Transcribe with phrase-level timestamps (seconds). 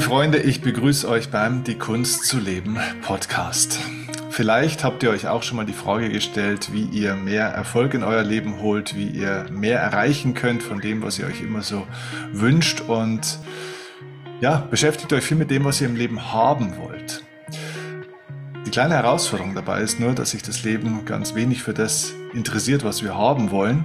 [0.00, 3.80] Liebe Freunde, ich begrüße euch beim Die Kunst zu leben Podcast.
[4.30, 8.02] Vielleicht habt ihr euch auch schon mal die Frage gestellt, wie ihr mehr Erfolg in
[8.02, 11.86] euer Leben holt, wie ihr mehr erreichen könnt von dem, was ihr euch immer so
[12.32, 13.40] wünscht und
[14.40, 17.22] ja, beschäftigt euch viel mit dem, was ihr im Leben haben wollt.
[18.64, 22.84] Die kleine Herausforderung dabei ist nur, dass sich das Leben ganz wenig für das interessiert,
[22.84, 23.84] was wir haben wollen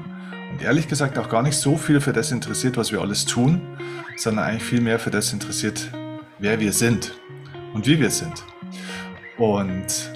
[0.50, 3.62] und ehrlich gesagt auch gar nicht so viel für das interessiert, was wir alles tun,
[4.16, 5.90] sondern eigentlich viel mehr für das interessiert,
[6.40, 7.14] wer wir sind
[7.74, 8.44] und wie wir sind.
[9.38, 10.12] Und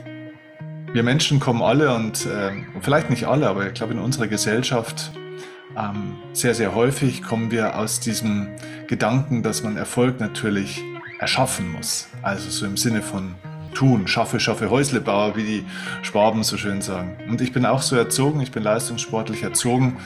[0.93, 2.51] wir Menschen kommen alle und äh,
[2.81, 5.11] vielleicht nicht alle, aber ich glaube in unserer Gesellschaft
[5.77, 8.49] ähm, sehr, sehr häufig kommen wir aus diesem
[8.87, 10.83] Gedanken, dass man Erfolg natürlich
[11.19, 12.07] erschaffen muss.
[12.21, 13.35] Also so im Sinne von
[13.73, 15.65] tun, schaffe, schaffe, Häuslebauer, wie die
[16.01, 17.17] Schwaben so schön sagen.
[17.29, 19.97] Und ich bin auch so erzogen, ich bin leistungssportlich erzogen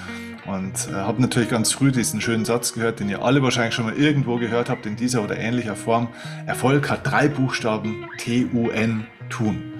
[0.45, 3.85] und äh, habe natürlich ganz früh diesen schönen Satz gehört, den ihr alle wahrscheinlich schon
[3.85, 6.09] mal irgendwo gehört habt in dieser oder ähnlicher Form.
[6.45, 9.73] Erfolg hat drei Buchstaben, T-U-N, tun.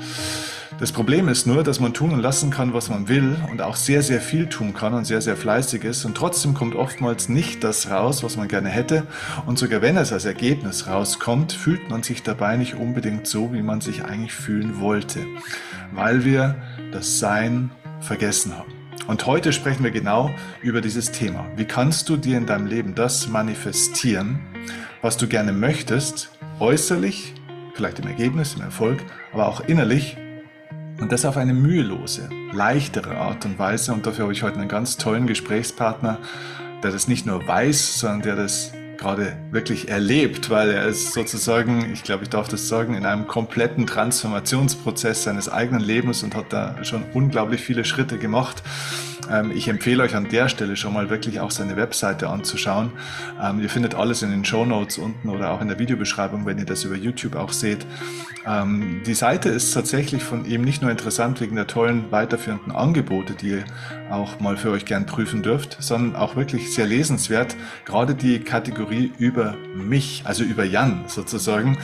[0.79, 3.75] Das Problem ist nur, dass man tun und lassen kann, was man will und auch
[3.75, 7.63] sehr, sehr viel tun kann und sehr, sehr fleißig ist und trotzdem kommt oftmals nicht
[7.63, 9.05] das raus, was man gerne hätte
[9.45, 13.61] und sogar wenn es als Ergebnis rauskommt, fühlt man sich dabei nicht unbedingt so, wie
[13.61, 15.19] man sich eigentlich fühlen wollte,
[15.91, 16.55] weil wir
[16.91, 18.82] das Sein vergessen haben.
[19.07, 21.45] Und heute sprechen wir genau über dieses Thema.
[21.57, 24.39] Wie kannst du dir in deinem Leben das manifestieren,
[25.01, 27.33] was du gerne möchtest, äußerlich,
[27.73, 30.17] vielleicht im Ergebnis, im Erfolg, aber auch innerlich
[31.01, 33.93] und das auf eine mühelose, leichtere Art und Weise.
[33.93, 36.19] Und dafür habe ich heute einen ganz tollen Gesprächspartner,
[36.81, 38.71] der das nicht nur weiß, sondern der das
[39.03, 43.27] gerade wirklich erlebt, weil er ist sozusagen, ich glaube, ich darf das sagen, in einem
[43.27, 48.63] kompletten Transformationsprozess seines eigenen Lebens und hat da schon unglaublich viele Schritte gemacht.
[49.29, 52.93] Ähm, ich empfehle euch an der Stelle schon mal wirklich auch seine Webseite anzuschauen.
[53.41, 56.57] Ähm, ihr findet alles in den Show Notes unten oder auch in der Videobeschreibung, wenn
[56.57, 57.85] ihr das über YouTube auch seht.
[58.45, 63.33] Ähm, die Seite ist tatsächlich von ihm nicht nur interessant wegen der tollen weiterführenden Angebote,
[63.33, 63.65] die ihr
[64.09, 67.55] auch mal für euch gern prüfen dürft, sondern auch wirklich sehr lesenswert.
[67.85, 71.77] Gerade die Kategorie über mich, also über Jan sozusagen,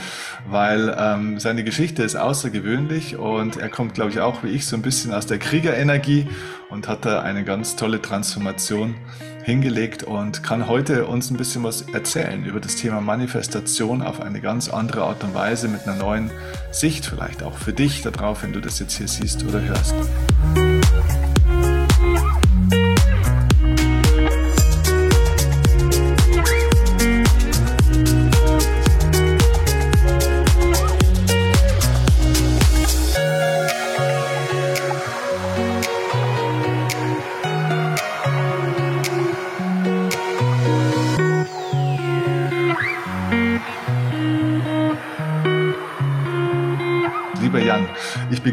[0.48, 4.76] weil ähm, seine Geschichte ist außergewöhnlich und er kommt, glaube ich, auch wie ich so
[4.76, 6.28] ein bisschen aus der Kriegerenergie
[6.68, 8.94] und hat da eine ganz tolle Transformation
[9.42, 14.40] hingelegt und kann heute uns ein bisschen was erzählen über das Thema Manifestation auf eine
[14.40, 16.30] ganz andere Art und Weise mit einer neuen
[16.70, 19.94] Sicht vielleicht auch für dich darauf, wenn du das jetzt hier siehst oder hörst.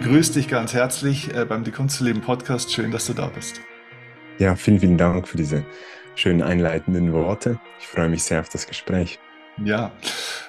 [0.07, 2.72] Begrüße dich ganz herzlich äh, beim Die Kunst zu leben Podcast.
[2.72, 3.59] Schön, dass du da bist.
[4.40, 5.66] Ja, vielen, vielen Dank für diese
[6.16, 7.59] schönen einleitenden Worte.
[7.81, 9.19] Ich freue mich sehr auf das Gespräch.
[9.62, 9.91] Ja,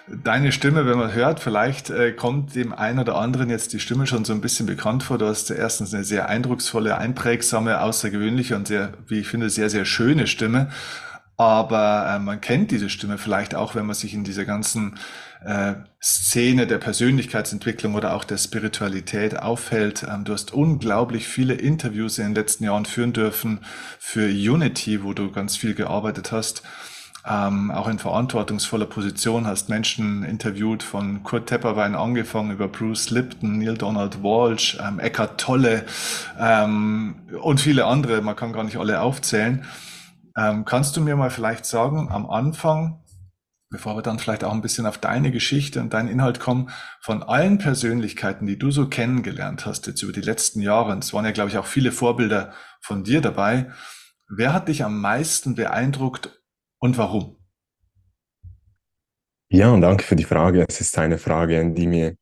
[0.06, 4.06] deine Stimme, wenn man hört, vielleicht äh, kommt dem einen oder anderen jetzt die Stimme
[4.06, 5.19] schon so ein bisschen bekannt vor.
[5.19, 9.84] Du hast erstens eine sehr eindrucksvolle, einprägsame, außergewöhnliche und sehr, wie ich finde, sehr, sehr
[9.84, 10.69] schöne Stimme.
[11.36, 14.98] Aber äh, man kennt diese Stimme vielleicht auch, wenn man sich in dieser ganzen
[15.44, 20.06] äh, Szene der Persönlichkeitsentwicklung oder auch der Spiritualität aufhält.
[20.09, 23.60] Ähm, du hast unglaublich viele Interviews in den letzten Jahren führen dürfen
[23.99, 26.62] für Unity, wo du ganz viel gearbeitet hast.
[27.26, 33.59] Ähm, auch in verantwortungsvoller Position hast Menschen interviewt, von Kurt Tepperwein angefangen über Bruce Lipton,
[33.59, 35.84] Neil Donald Walsh, ähm, Eckhart Tolle
[36.38, 38.22] ähm, und viele andere.
[38.22, 39.65] Man kann gar nicht alle aufzählen.
[40.37, 43.00] Ähm, kannst du mir mal vielleicht sagen, am Anfang,
[43.71, 46.71] bevor wir dann vielleicht auch ein bisschen auf deine Geschichte und deinen Inhalt kommen,
[47.01, 51.12] von allen Persönlichkeiten, die du so kennengelernt hast jetzt über die letzten Jahre, und es
[51.12, 53.70] waren ja, glaube ich, auch viele Vorbilder von dir dabei,
[54.29, 56.43] wer hat dich am meisten beeindruckt
[56.79, 57.37] und warum?
[59.50, 60.67] Ja, und danke für die Frage.
[60.69, 62.17] Es ist eine Frage, in die mir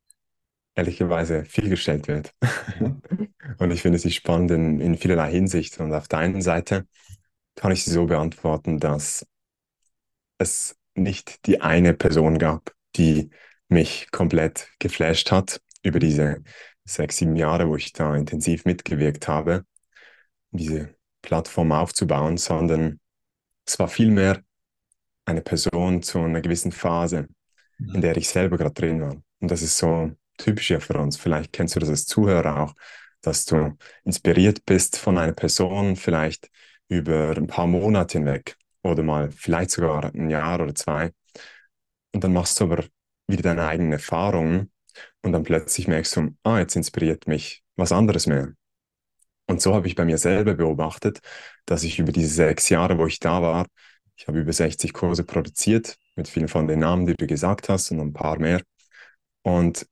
[0.76, 2.32] ehrlicherweise viel gestellt wird.
[2.78, 3.02] Mhm.
[3.58, 5.80] und ich finde sie spannend in, in vielerlei Hinsicht.
[5.80, 6.86] Und auf der einen Seite
[7.56, 9.26] kann ich sie so beantworten, dass
[10.38, 13.30] es nicht die eine Person gab, die
[13.68, 16.42] mich komplett geflasht hat über diese
[16.84, 19.64] sechs, sieben Jahre, wo ich da intensiv mitgewirkt habe,
[20.50, 23.00] diese Plattform aufzubauen, sondern
[23.66, 24.42] es war vielmehr
[25.24, 27.26] eine Person zu einer gewissen Phase,
[27.78, 29.16] in der ich selber gerade drin war.
[29.40, 31.16] Und das ist so typisch ja für uns.
[31.16, 32.74] Vielleicht kennst du das als Zuhörer auch,
[33.20, 36.48] dass du inspiriert bist von einer Person, vielleicht
[36.88, 41.12] über ein paar Monate hinweg oder mal vielleicht sogar ein Jahr oder zwei.
[42.12, 42.84] Und dann machst du aber
[43.28, 44.72] wieder deine eigenen Erfahrungen
[45.22, 48.52] und dann plötzlich merkst du, ah, jetzt inspiriert mich was anderes mehr.
[49.46, 51.20] Und so habe ich bei mir selber beobachtet,
[51.66, 53.66] dass ich über diese sechs Jahre, wo ich da war,
[54.16, 57.90] ich habe über 60 Kurse produziert, mit vielen von den Namen, die du gesagt hast
[57.90, 58.62] und ein paar mehr.
[59.42, 59.86] Und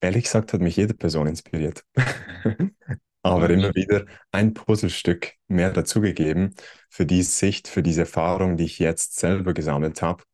[0.00, 1.84] ehrlich gesagt hat mich jede Person inspiriert.
[3.28, 6.54] Aber immer wieder ein Puzzlestück mehr dazugegeben
[6.88, 10.24] für die Sicht, für diese Erfahrung, die ich jetzt selber gesammelt habe.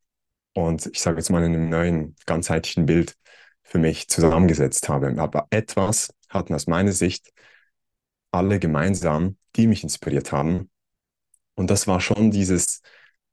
[0.53, 3.17] Und ich sage jetzt mal in einem neuen, ganzheitlichen Bild
[3.63, 5.15] für mich zusammengesetzt habe.
[5.19, 7.33] Aber etwas hatten aus meiner Sicht
[8.31, 10.71] alle gemeinsam, die mich inspiriert haben.
[11.55, 12.83] Und das war schon dieses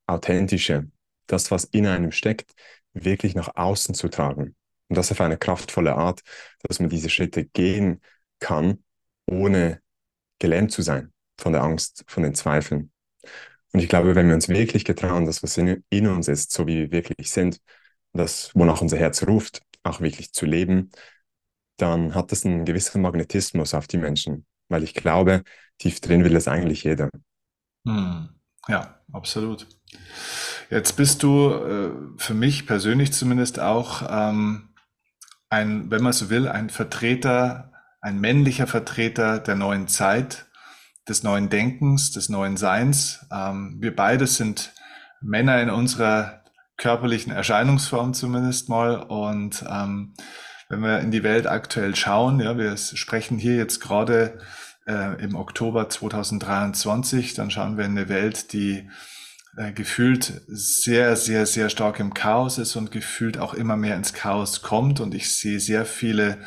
[0.08, 0.90] Authentische,
[1.28, 2.52] das, was in einem steckt,
[2.94, 4.56] wirklich nach außen zu tragen.
[4.88, 6.22] Und das auf eine kraftvolle Art,
[6.64, 8.02] dass man diese Schritte gehen
[8.40, 8.84] kann,
[9.32, 9.82] ohne
[10.40, 12.92] gelähmt zu sein von der Angst, von den Zweifeln.
[13.74, 16.68] Und ich glaube, wenn wir uns wirklich getrauen, das, was in, in uns ist, so
[16.68, 17.60] wie wir wirklich sind,
[18.14, 20.92] das, wonach unser Herz ruft, auch wirklich zu leben,
[21.78, 24.46] dann hat das einen gewissen Magnetismus auf die Menschen.
[24.68, 25.44] Weil ich glaube,
[25.78, 27.10] tief drin will es eigentlich jeder.
[27.88, 28.30] Hm.
[28.68, 29.68] Ja, absolut.
[30.70, 34.70] Jetzt bist du äh, für mich persönlich zumindest auch ähm,
[35.50, 37.71] ein, wenn man so will, ein Vertreter,
[38.02, 40.48] ein männlicher Vertreter der neuen Zeit,
[41.08, 43.26] des neuen Denkens, des neuen Seins.
[43.32, 44.74] Ähm, wir beide sind
[45.22, 46.44] Männer in unserer
[46.78, 48.96] körperlichen Erscheinungsform zumindest mal.
[48.98, 50.14] Und ähm,
[50.68, 54.40] wenn wir in die Welt aktuell schauen, ja, wir sprechen hier jetzt gerade
[54.88, 58.90] äh, im Oktober 2023, dann schauen wir in eine Welt, die
[59.58, 64.14] äh, gefühlt sehr, sehr, sehr stark im Chaos ist und gefühlt auch immer mehr ins
[64.14, 65.00] Chaos kommt.
[65.00, 66.40] Und ich sehe sehr viele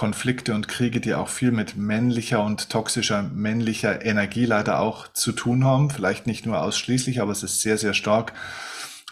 [0.00, 5.30] Konflikte und Kriege, die auch viel mit männlicher und toxischer männlicher Energie leider auch zu
[5.30, 5.90] tun haben.
[5.90, 8.32] Vielleicht nicht nur ausschließlich, aber es ist sehr, sehr stark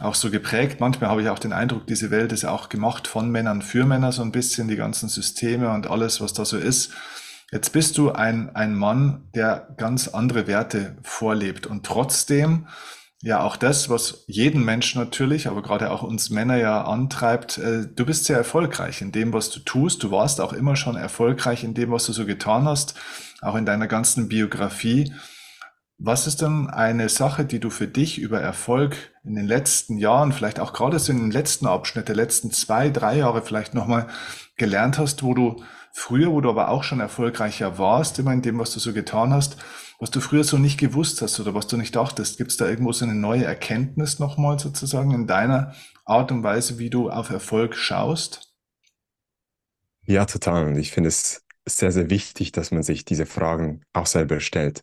[0.01, 0.81] auch so geprägt.
[0.81, 4.13] Manchmal habe ich auch den Eindruck, diese Welt ist auch gemacht von Männern für Männer,
[4.13, 6.93] so ein bisschen die ganzen Systeme und alles, was da so ist.
[7.53, 12.67] Jetzt bist du ein, ein Mann, der ganz andere Werte vorlebt und trotzdem
[13.21, 17.87] ja, auch das, was jeden Menschen natürlich, aber gerade auch uns Männer ja antreibt, äh,
[17.87, 20.05] du bist sehr erfolgreich in dem, was du tust.
[20.05, 22.95] Du warst auch immer schon erfolgreich in dem, was du so getan hast,
[23.41, 25.13] auch in deiner ganzen Biografie.
[25.99, 30.33] Was ist denn eine Sache, die du für dich über Erfolg in den letzten Jahren,
[30.33, 34.07] vielleicht auch gerade so in den letzten Abschnitt der letzten zwei, drei Jahre vielleicht nochmal
[34.57, 35.57] gelernt hast, wo du
[35.93, 39.33] früher, wo du aber auch schon erfolgreicher warst, immer in dem, was du so getan
[39.33, 39.57] hast,
[39.99, 42.39] was du früher so nicht gewusst hast oder was du nicht dachtest?
[42.39, 45.75] Gibt es da irgendwo so eine neue Erkenntnis nochmal sozusagen in deiner
[46.05, 48.53] Art und Weise, wie du auf Erfolg schaust?
[50.07, 50.67] Ja, total.
[50.69, 54.83] Und ich finde es sehr, sehr wichtig, dass man sich diese Fragen auch selber stellt.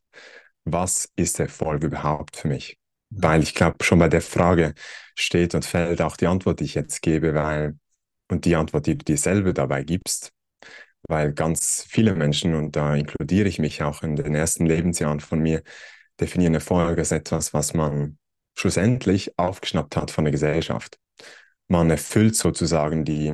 [0.65, 2.77] Was ist Erfolg überhaupt für mich?
[3.09, 4.73] Weil ich glaube, schon bei der Frage
[5.15, 7.77] steht und fällt auch die Antwort, die ich jetzt gebe, weil,
[8.29, 10.31] und die Antwort, die du dir selber dabei gibst,
[11.07, 15.39] weil ganz viele Menschen, und da inkludiere ich mich auch in den ersten Lebensjahren von
[15.39, 15.61] mir,
[16.19, 18.17] definieren Erfolg als etwas, was man
[18.57, 20.97] schlussendlich aufgeschnappt hat von der Gesellschaft.
[21.67, 23.33] Man erfüllt sozusagen die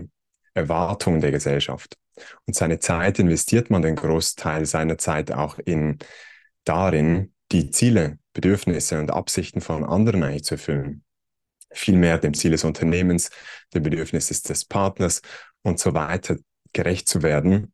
[0.53, 1.97] Erwartungen der Gesellschaft.
[2.45, 5.97] Und seine Zeit investiert man den Großteil seiner Zeit auch in
[6.63, 11.03] darin, die Ziele, Bedürfnisse und Absichten von anderen eigentlich zu erfüllen.
[11.71, 13.29] Vielmehr dem Ziel des Unternehmens,
[13.73, 15.21] dem Bedürfnis des Partners
[15.61, 16.37] und so weiter
[16.73, 17.73] gerecht zu werden.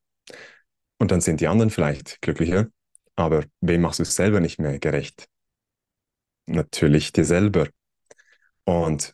[0.99, 2.67] Und dann sind die anderen vielleicht glücklicher,
[3.15, 5.27] aber wem machst du es selber nicht mehr gerecht?
[6.47, 7.67] Natürlich dir selber.
[8.63, 9.13] Und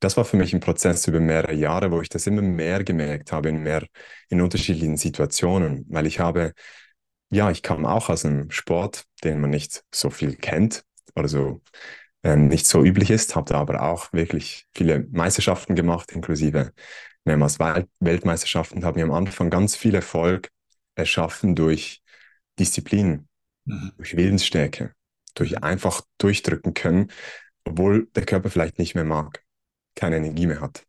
[0.00, 3.32] das war für mich ein Prozess über mehrere Jahre, wo ich das immer mehr gemerkt
[3.32, 3.86] habe, in mehr
[4.28, 6.54] in unterschiedlichen Situationen, weil ich habe,
[7.30, 11.62] ja, ich kam auch aus einem Sport, den man nicht so viel kennt oder so
[12.22, 16.72] äh, nicht so üblich ist, habe da aber auch wirklich viele Meisterschaften gemacht, inklusive
[17.24, 20.50] mehrmals Weltmeisterschaften, haben wir am Anfang ganz viel Erfolg
[20.94, 22.02] erschaffen durch
[22.58, 23.28] Disziplin,
[23.64, 23.92] mhm.
[23.96, 24.94] durch Willensstärke,
[25.34, 27.10] durch einfach durchdrücken können,
[27.64, 29.42] obwohl der Körper vielleicht nicht mehr mag,
[29.94, 30.84] keine Energie mehr hat.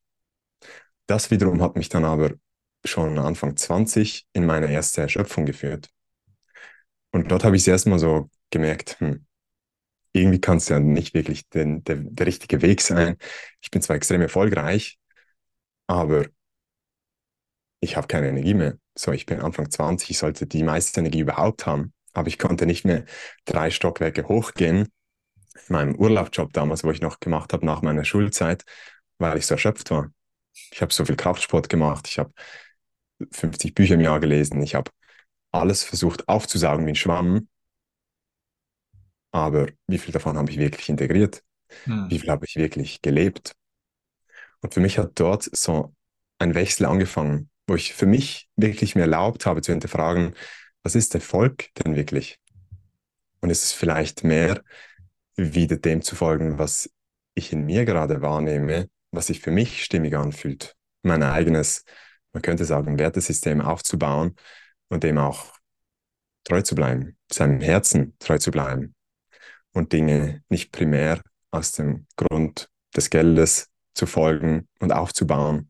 [1.08, 2.32] Das wiederum hat mich dann aber
[2.86, 5.90] schon Anfang 20 in meine erste Erschöpfung geführt.
[7.12, 9.25] Und dort habe ich es erstmal so gemerkt, hm,
[10.13, 13.18] irgendwie kann es ja nicht wirklich den, der, der richtige Weg sein.
[13.62, 15.00] Ich bin zwar extrem erfolgreich,
[15.88, 16.25] aber
[17.80, 18.78] ich habe keine Energie mehr.
[18.96, 22.66] So, ich bin Anfang 20, ich sollte die meiste Energie überhaupt haben, aber ich konnte
[22.66, 23.06] nicht mehr
[23.46, 24.88] drei Stockwerke hochgehen.
[25.68, 28.63] In meinem Urlaubsjob damals, wo ich noch gemacht habe nach meiner Schulzeit,
[29.18, 30.12] weil ich so erschöpft war.
[30.72, 32.32] Ich habe so viel Kraftsport gemacht, ich habe
[33.32, 34.92] 50 Bücher im Jahr gelesen, ich habe
[35.52, 37.48] alles versucht aufzusaugen wie ein Schwamm.
[39.32, 41.44] Aber wie viel davon habe ich wirklich integriert?
[41.86, 42.10] Hm.
[42.10, 43.56] Wie viel habe ich wirklich gelebt?
[44.63, 45.93] Und für mich hat dort so
[46.39, 50.34] ein Wechsel angefangen, wo ich für mich wirklich mir erlaubt habe zu hinterfragen,
[50.84, 52.39] was ist Erfolg denn wirklich?
[53.41, 54.63] Und ist es vielleicht mehr,
[55.36, 56.89] wieder dem zu folgen, was
[57.36, 61.84] ich in mir gerade wahrnehme, was sich für mich stimmig anfühlt, mein eigenes,
[62.32, 64.36] man könnte sagen, Wertesystem aufzubauen
[64.88, 65.53] und dem auch
[66.46, 68.96] treu zu bleiben, seinem Herzen treu zu bleiben
[69.74, 75.70] und Dinge nicht primär aus dem Grund des Geldes zu folgen und aufzubauen.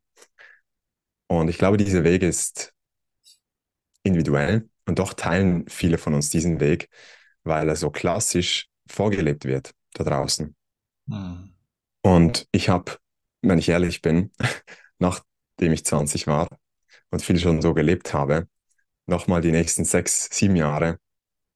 [1.28, 2.74] Und ich glaube, dieser Weg ist
[4.04, 6.90] individuell und doch teilen viele von uns diesen Weg,
[7.44, 10.56] weil er so klassisch vorgelebt wird da draußen.
[11.08, 11.54] Mhm.
[12.02, 12.98] Und ich habe,
[13.42, 14.32] wenn ich ehrlich bin,
[15.00, 16.48] nachdem ich 20 war
[17.10, 18.48] und viel schon so gelebt habe,
[19.06, 21.00] nochmal die nächsten sechs, sieben Jahre,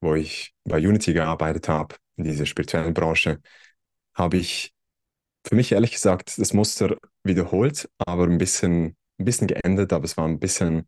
[0.02, 3.42] wo ich bei Unity gearbeitet habe, in dieser spirituellen Branche,
[4.14, 4.74] habe ich
[5.48, 10.18] für mich ehrlich gesagt das Muster wiederholt, aber ein bisschen, ein bisschen geändert, aber es
[10.18, 10.88] war ein bisschen,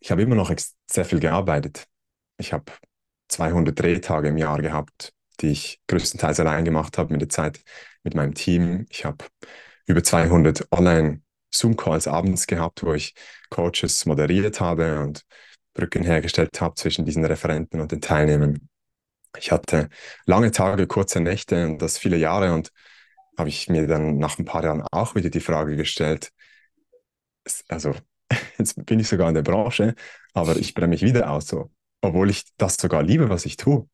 [0.00, 0.52] ich habe immer noch
[0.90, 1.86] sehr viel gearbeitet.
[2.38, 2.72] Ich habe
[3.28, 7.60] 200 Drehtage im Jahr gehabt, die ich größtenteils allein gemacht habe mit der Zeit
[8.02, 8.86] mit meinem Team.
[8.90, 9.24] Ich habe
[9.86, 13.14] über 200 Online Zoom-Calls abends gehabt, wo ich
[13.48, 15.22] Coaches moderiert habe und
[15.72, 18.68] Brücken hergestellt habe zwischen diesen Referenten und den Teilnehmern.
[19.36, 19.88] Ich hatte
[20.26, 22.72] lange Tage, kurze Nächte und das viele Jahre und
[23.38, 26.30] habe ich mir dann nach ein paar Jahren auch wieder die Frage gestellt,
[27.68, 27.94] also
[28.58, 29.94] jetzt bin ich sogar in der Branche,
[30.34, 33.88] aber ich brenne mich wieder aus, so, obwohl ich das sogar liebe, was ich tue.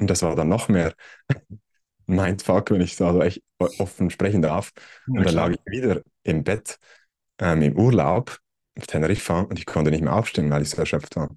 [0.00, 0.94] Und das war dann noch mehr
[2.06, 4.72] Mindfuck, wenn ich so also echt offen sprechen darf.
[5.06, 6.78] Und dann lag ich wieder im Bett
[7.38, 8.38] ähm, im Urlaub
[8.76, 11.28] auf Teneriffa und ich konnte nicht mehr aufstehen, weil ich so erschöpft war.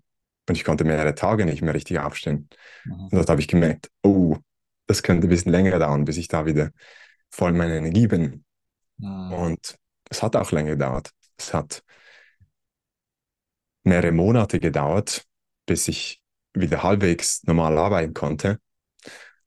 [0.47, 2.50] Und ich konnte mehrere Tage nicht mehr richtig aufstehen.
[2.85, 2.93] Mhm.
[2.93, 4.38] Und dort habe ich gemerkt, oh,
[4.88, 6.71] das könnte ein bisschen länger dauern, bis ich da wieder
[7.34, 8.46] voll meiner Energie bin.
[8.98, 9.34] Mhm.
[9.34, 9.75] Und
[10.10, 11.10] es hat auch länger gedauert.
[11.36, 11.84] Es hat
[13.84, 15.25] mehrere Monate gedauert,
[15.66, 16.22] bis ich
[16.54, 18.60] wieder halbwegs normal arbeiten konnte.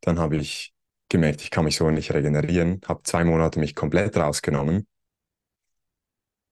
[0.00, 0.75] Dann habe ich
[1.09, 4.88] gemerkt, ich kann mich so nicht regenerieren, habe zwei Monate mich komplett rausgenommen.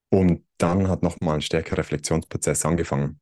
[0.09, 3.19] Und dann hat nochmal ein stärkerer Reflexionsprozess angefangen,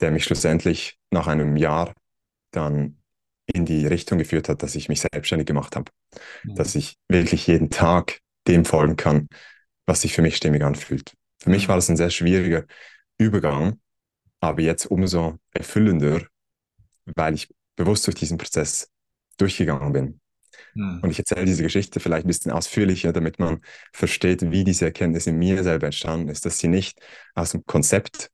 [0.00, 1.94] der mich schlussendlich nach einem Jahr
[2.50, 2.97] dann
[3.52, 5.90] in die Richtung geführt hat, dass ich mich selbstständig gemacht habe.
[6.44, 6.54] Mhm.
[6.54, 9.28] Dass ich wirklich jeden Tag dem folgen kann,
[9.86, 11.14] was sich für mich stimmig anfühlt.
[11.40, 11.56] Für mhm.
[11.56, 12.64] mich war das ein sehr schwieriger
[13.18, 13.80] Übergang,
[14.40, 16.22] aber jetzt umso erfüllender,
[17.04, 18.90] weil ich bewusst durch diesen Prozess
[19.38, 20.20] durchgegangen bin.
[20.74, 21.00] Mhm.
[21.02, 23.60] Und ich erzähle diese Geschichte vielleicht ein bisschen ausführlicher, damit man
[23.92, 27.00] versteht, wie diese Erkenntnis in mir selber entstanden ist, dass sie nicht
[27.34, 28.30] aus dem Konzept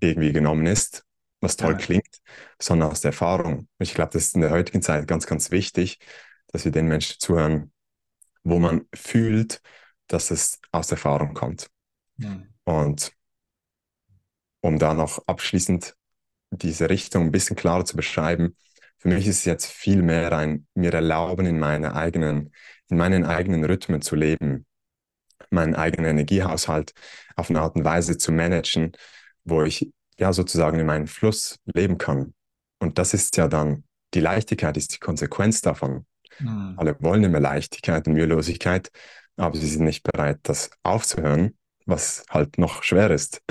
[0.00, 1.04] irgendwie genommen ist,
[1.44, 1.78] was toll ja.
[1.78, 2.20] klingt,
[2.60, 3.68] sondern aus der Erfahrung.
[3.78, 5.98] Ich glaube, das ist in der heutigen Zeit ganz, ganz wichtig,
[6.48, 7.72] dass wir den Menschen zuhören,
[8.42, 9.60] wo man fühlt,
[10.06, 11.70] dass es aus Erfahrung kommt.
[12.16, 12.48] Mhm.
[12.64, 13.12] Und
[14.60, 15.94] um da noch abschließend
[16.50, 18.56] diese Richtung ein bisschen klarer zu beschreiben,
[18.98, 22.54] für mich ist es jetzt viel mehr ein mir erlauben, in meine eigenen,
[22.88, 24.64] in meinen eigenen Rhythmen zu leben,
[25.50, 26.94] meinen eigenen Energiehaushalt
[27.36, 28.92] auf eine Art und Weise zu managen,
[29.44, 32.34] wo ich ja sozusagen in meinen Fluss leben kann.
[32.78, 36.06] Und das ist ja dann die Leichtigkeit, ist die Konsequenz davon.
[36.38, 36.74] Mhm.
[36.76, 38.90] Alle wollen immer Leichtigkeit und Mühelosigkeit,
[39.36, 41.56] aber sie sind nicht bereit, das aufzuhören,
[41.86, 43.42] was halt noch schwer ist.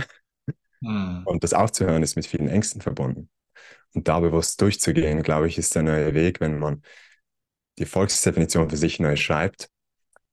[0.82, 1.24] Mhm.
[1.26, 3.30] Und das aufzuhören ist mit vielen Ängsten verbunden.
[3.94, 6.82] Und da bewusst durchzugehen, glaube ich, ist der neue Weg, wenn man
[7.78, 9.70] die Volksdefinition für sich neu schreibt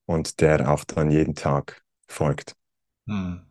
[0.07, 2.57] und der auch dann jeden Tag folgt.
[3.07, 3.50] Mhm.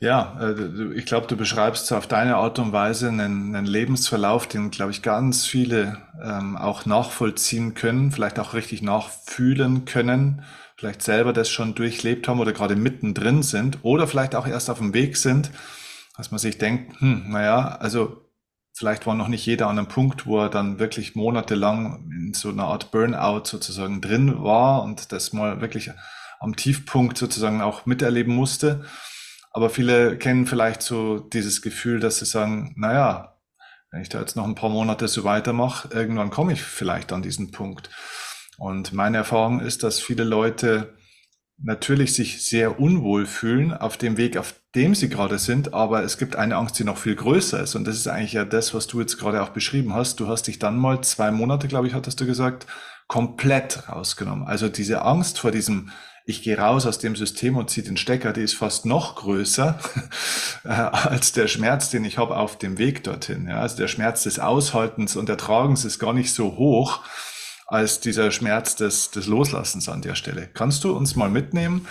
[0.00, 4.70] Ja, äh, ich glaube, du beschreibst auf deine Art und Weise einen, einen Lebensverlauf, den,
[4.70, 10.44] glaube ich, ganz viele ähm, auch nachvollziehen können, vielleicht auch richtig nachfühlen können,
[10.76, 14.78] vielleicht selber das schon durchlebt haben oder gerade mittendrin sind oder vielleicht auch erst auf
[14.78, 15.50] dem Weg sind,
[16.16, 18.30] dass man sich denkt, hm, naja, also
[18.76, 22.50] vielleicht war noch nicht jeder an einem Punkt, wo er dann wirklich monatelang in so
[22.50, 25.90] einer Art Burnout sozusagen drin war und das mal wirklich
[26.40, 28.84] am Tiefpunkt sozusagen auch miterleben musste.
[29.54, 33.38] Aber viele kennen vielleicht so dieses Gefühl, dass sie sagen, naja,
[33.92, 37.22] wenn ich da jetzt noch ein paar Monate so weitermache, irgendwann komme ich vielleicht an
[37.22, 37.88] diesen Punkt.
[38.58, 40.94] Und meine Erfahrung ist, dass viele Leute
[41.62, 46.18] natürlich sich sehr unwohl fühlen auf dem Weg, auf dem sie gerade sind, aber es
[46.18, 47.76] gibt eine Angst, die noch viel größer ist.
[47.76, 50.18] Und das ist eigentlich ja das, was du jetzt gerade auch beschrieben hast.
[50.18, 52.66] Du hast dich dann mal zwei Monate, glaube ich, hattest du gesagt,
[53.06, 54.48] komplett rausgenommen.
[54.48, 55.92] Also diese Angst vor diesem,
[56.26, 59.78] ich gehe raus aus dem System und ziehe den Stecker, die ist fast noch größer
[60.64, 63.46] äh, als der Schmerz, den ich habe auf dem Weg dorthin.
[63.46, 67.02] Ja, also der Schmerz des Aushaltens und Ertragens ist gar nicht so hoch
[67.66, 70.48] als dieser Schmerz des, des Loslassens an der Stelle.
[70.52, 71.86] Kannst du uns mal mitnehmen?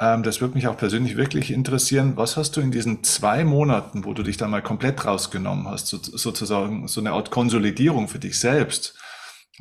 [0.00, 2.16] Ähm, das würde mich auch persönlich wirklich interessieren.
[2.16, 5.86] Was hast du in diesen zwei Monaten, wo du dich da mal komplett rausgenommen hast,
[5.86, 8.98] so, sozusagen so eine Art Konsolidierung für dich selbst,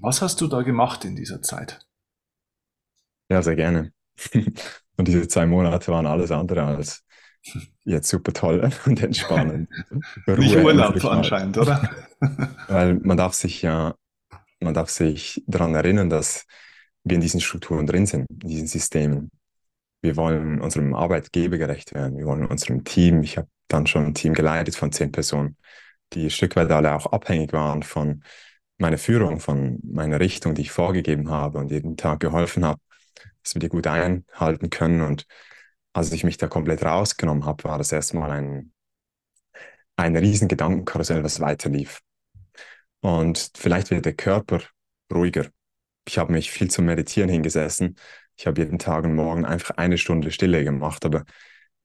[0.01, 1.85] was hast du da gemacht in dieser Zeit?
[3.29, 3.91] Ja, sehr gerne.
[4.97, 7.05] Und diese zwei Monate waren alles andere als
[7.85, 9.69] jetzt super toll und entspannend.
[10.27, 11.89] Nicht Urlaub anscheinend, oder?
[12.67, 13.95] Weil man darf sich ja,
[14.59, 16.45] man darf sich daran erinnern, dass
[17.03, 19.31] wir in diesen Strukturen drin sind, in diesen Systemen.
[20.01, 24.13] Wir wollen unserem Arbeitgeber gerecht werden, wir wollen unserem Team, ich habe dann schon ein
[24.13, 25.57] Team geleitet von zehn Personen,
[26.13, 28.23] die ein Stück weit alle auch abhängig waren von
[28.77, 32.79] meiner Führung, von meiner Richtung, die ich vorgegeben habe und jeden Tag geholfen habe,
[33.49, 35.01] dass wir die gut einhalten können.
[35.01, 35.25] Und
[35.93, 38.71] als ich mich da komplett rausgenommen habe, war das erstmal ein,
[39.95, 41.99] ein riesen Gedankenkarussell, was weiterlief.
[43.01, 44.61] Und vielleicht wird der Körper
[45.11, 45.47] ruhiger.
[46.07, 47.95] Ich habe mich viel zum Meditieren hingesessen.
[48.37, 51.25] Ich habe jeden Tag und Morgen einfach eine Stunde Stille gemacht, aber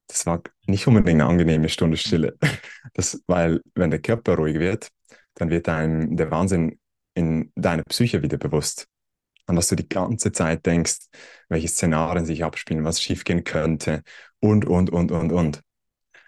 [0.07, 2.37] das war nicht unbedingt eine angenehme Stunde Stille.
[2.93, 4.89] Das, weil wenn der Körper ruhig wird,
[5.35, 6.79] dann wird einem der Wahnsinn
[7.15, 8.87] in deiner Psyche wieder bewusst
[9.47, 11.07] an was du die ganze Zeit denkst,
[11.49, 14.03] welche Szenarien sich abspielen, was schiefgehen könnte
[14.41, 15.61] und, und, und, und, und.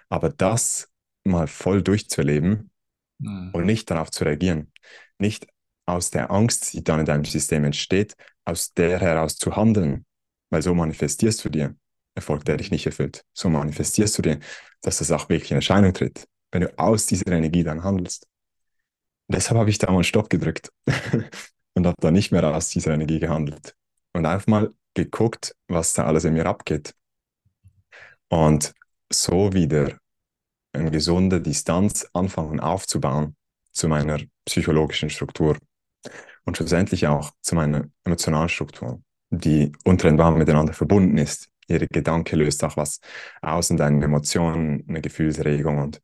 [0.09, 0.89] Aber das
[1.25, 2.71] mal voll durchzuerleben
[3.19, 3.51] mhm.
[3.53, 4.73] und nicht darauf zu reagieren,
[5.19, 5.47] nicht
[5.87, 10.05] aus der Angst, die dann in deinem System entsteht, aus der heraus zu handeln,
[10.51, 11.77] weil so manifestierst du dir
[12.15, 13.25] Erfolg, der dich nicht erfüllt.
[13.35, 14.41] So manifestierst du dir,
[14.81, 18.27] dass das auch wirklich in Erscheinung tritt, wenn du aus dieser Energie dann handelst.
[19.29, 20.71] deshalb habe ich da mal Stopp gedrückt
[21.77, 23.77] und habe da nicht mehr aus dieser Energie gehandelt.
[24.15, 26.95] Und einfach mal geguckt, was da alles in mir abgeht.
[28.29, 28.73] Und
[29.13, 29.99] so wieder
[30.73, 33.37] eine gesunde Distanz anfangen aufzubauen
[33.73, 35.59] zu meiner psychologischen Struktur
[36.45, 41.51] und schlussendlich auch zu meiner emotionalen Struktur, die untrennbar miteinander verbunden ist.
[41.69, 43.01] Jeder Gedanke löst auch was
[43.43, 45.79] aus in deinen Emotionen, eine Gefühlsregung.
[45.79, 46.01] Und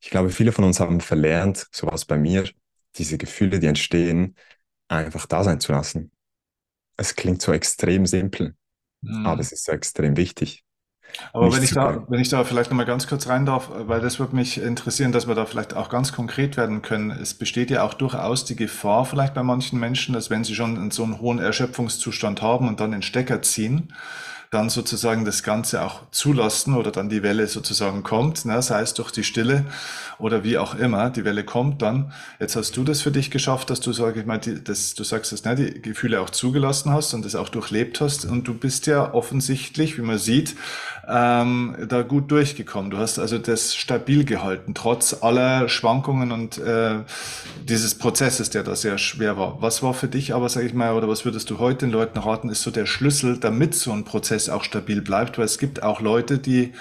[0.00, 2.48] ich glaube, viele von uns haben verlernt, so was bei mir,
[2.94, 4.36] diese Gefühle, die entstehen,
[4.88, 6.10] einfach da sein zu lassen.
[6.96, 8.54] Es klingt so extrem simpel,
[9.02, 9.26] mhm.
[9.26, 10.64] aber es ist so extrem wichtig.
[11.32, 14.18] Aber wenn ich, da, wenn ich da vielleicht nochmal ganz kurz rein darf, weil das
[14.18, 17.10] würde mich interessieren, dass wir da vielleicht auch ganz konkret werden können.
[17.10, 20.90] Es besteht ja auch durchaus die Gefahr vielleicht bei manchen Menschen, dass wenn sie schon
[20.90, 23.92] so einen hohen Erschöpfungszustand haben und dann den Stecker ziehen,
[24.50, 28.94] dann sozusagen das Ganze auch zulassen oder dann die Welle sozusagen kommt, ne, sei es
[28.94, 29.64] durch die Stille
[30.18, 32.12] oder wie auch immer, die Welle kommt dann.
[32.40, 35.04] Jetzt hast du das für dich geschafft, dass du, sage ich mal, die, das, du
[35.04, 38.54] sagst es, ne, die Gefühle auch zugelassen hast und das auch durchlebt hast und du
[38.54, 40.54] bist ja offensichtlich, wie man sieht,
[41.08, 42.90] ähm, da gut durchgekommen.
[42.90, 46.96] Du hast also das stabil gehalten, trotz aller Schwankungen und äh,
[47.62, 49.60] dieses Prozesses, der da sehr schwer war.
[49.60, 52.18] Was war für dich aber, sage ich mal, oder was würdest du heute den Leuten
[52.18, 55.38] raten, ist so der Schlüssel, damit so ein Prozess auch stabil bleibt?
[55.38, 56.72] Weil es gibt auch Leute, die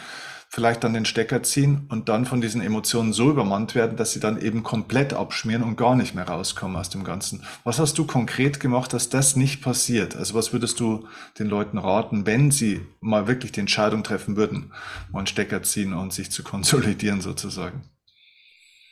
[0.49, 4.19] vielleicht dann den Stecker ziehen und dann von diesen Emotionen so übermannt werden, dass sie
[4.19, 7.43] dann eben komplett abschmieren und gar nicht mehr rauskommen aus dem Ganzen.
[7.63, 10.15] Was hast du konkret gemacht, dass das nicht passiert?
[10.15, 11.08] Also was würdest du
[11.39, 14.71] den Leuten raten, wenn sie mal wirklich die Entscheidung treffen würden,
[15.12, 17.84] mal einen Stecker ziehen und sich zu konsolidieren sozusagen?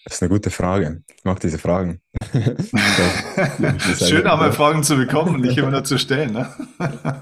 [0.05, 1.01] Das ist eine gute Frage.
[1.15, 2.01] Ich mag diese Fragen.
[2.33, 6.33] Schön, einmal Fragen zu bekommen und nicht immer nur zu stellen.
[6.33, 6.49] Ne?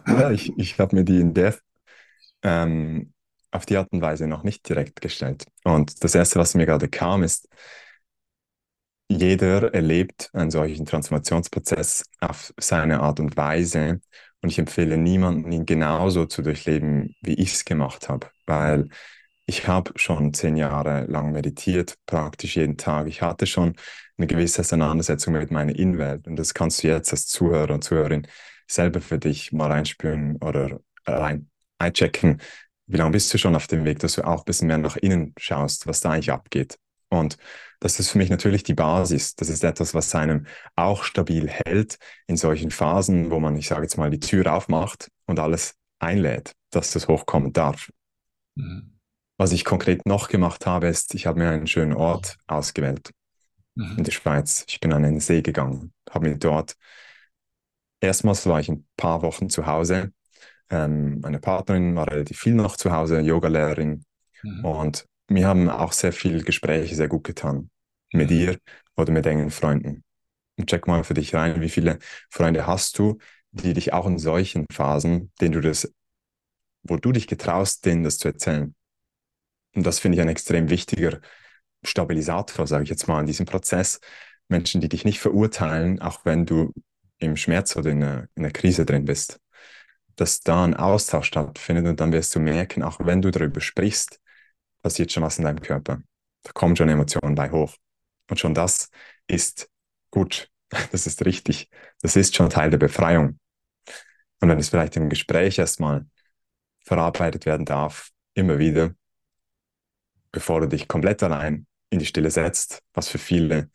[0.08, 1.56] ja, ich, ich habe mir die in der
[2.41, 3.13] ähm,
[3.52, 5.46] auf die Art und Weise noch nicht direkt gestellt.
[5.64, 7.48] Und das Erste, was mir gerade kam, ist,
[9.10, 14.00] jeder erlebt einen solchen Transformationsprozess auf seine Art und Weise.
[14.42, 18.88] Und ich empfehle niemanden, ihn genauso zu durchleben, wie ich es gemacht habe, weil
[19.46, 23.08] ich habe schon zehn Jahre lang meditiert, praktisch jeden Tag.
[23.08, 23.76] Ich hatte schon
[24.18, 26.26] eine gewisse Auseinandersetzung mit meiner Innenwelt.
[26.28, 28.28] Und das kannst du jetzt als Zuhörer und Zuhörerin
[28.68, 32.42] selber für dich mal reinspüren oder rein einchecken,
[32.92, 34.98] wie lange bist du schon auf dem Weg, dass du auch ein bisschen mehr nach
[34.98, 36.78] innen schaust, was da eigentlich abgeht?
[37.10, 37.38] Und
[37.80, 39.36] das ist für mich natürlich die Basis.
[39.36, 43.84] Das ist etwas, was einem auch stabil hält in solchen Phasen, wo man, ich sage
[43.84, 47.90] jetzt mal, die Tür aufmacht und alles einlädt, dass das hochkommen darf.
[48.56, 49.00] Mhm.
[49.38, 53.12] Was ich konkret noch gemacht habe, ist, ich habe mir einen schönen Ort ausgewählt
[53.76, 53.98] mhm.
[53.98, 54.66] in der Schweiz.
[54.68, 56.76] Ich bin an den See gegangen, habe mir dort,
[58.00, 60.12] erstmals war ich ein paar Wochen zu Hause
[60.72, 64.06] ähm, meine Partnerin war relativ viel noch zu Hause, Yogalehrerin.
[64.42, 64.66] Mhm.
[64.66, 67.70] Und mir haben auch sehr viele Gespräche sehr gut getan.
[68.14, 68.38] Mit mhm.
[68.38, 68.58] ihr
[68.96, 70.04] oder mit engen Freunden.
[70.58, 73.18] Und check mal für dich rein, wie viele Freunde hast du,
[73.52, 75.94] die dich auch in solchen Phasen, denen du das,
[76.84, 78.74] wo du dich getraust, denen das zu erzählen.
[79.76, 81.20] Und das finde ich ein extrem wichtiger
[81.84, 84.00] Stabilisator, sage ich jetzt mal, in diesem Prozess.
[84.48, 86.74] Menschen, die dich nicht verurteilen, auch wenn du
[87.20, 89.41] im Schmerz oder in einer, in einer Krise drin bist
[90.22, 94.22] dass da ein Austausch stattfindet und dann wirst du merken, auch wenn du darüber sprichst,
[94.84, 96.00] passiert schon was in deinem Körper.
[96.44, 97.76] Da kommen schon Emotionen bei hoch.
[98.30, 98.90] Und schon das
[99.28, 99.68] ist
[100.12, 100.48] gut.
[100.92, 101.70] Das ist richtig.
[102.02, 103.40] Das ist schon Teil der Befreiung.
[104.40, 106.06] Und wenn es vielleicht im Gespräch erstmal
[106.86, 108.94] verarbeitet werden darf, immer wieder,
[110.32, 113.70] bevor du dich komplett allein in die Stille setzt, was für viele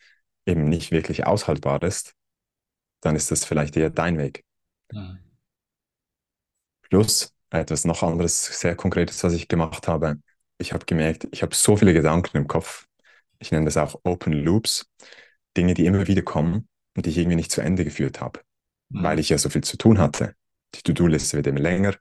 [0.45, 2.15] eben nicht wirklich aushaltbar ist,
[3.01, 4.43] dann ist das vielleicht eher dein Weg.
[4.91, 5.26] Mhm.
[6.89, 10.19] Plus etwas noch anderes, sehr Konkretes, was ich gemacht habe.
[10.57, 12.87] Ich habe gemerkt, ich habe so viele Gedanken im Kopf.
[13.39, 14.89] Ich nenne das auch Open Loops.
[15.55, 18.41] Dinge, die immer wieder kommen und die ich irgendwie nicht zu Ende geführt habe,
[18.89, 19.03] mhm.
[19.03, 20.35] weil ich ja so viel zu tun hatte.
[20.75, 21.95] Die To-Do-Liste wird immer länger,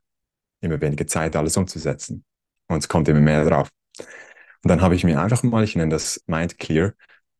[0.60, 2.24] immer weniger Zeit, alles umzusetzen.
[2.68, 3.70] Und es kommt immer mehr drauf.
[3.98, 6.92] Und dann habe ich mir einfach mal, ich nenne das Mind Clear,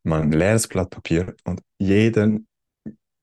[0.03, 2.47] mal ein leeres Blatt Papier und jeden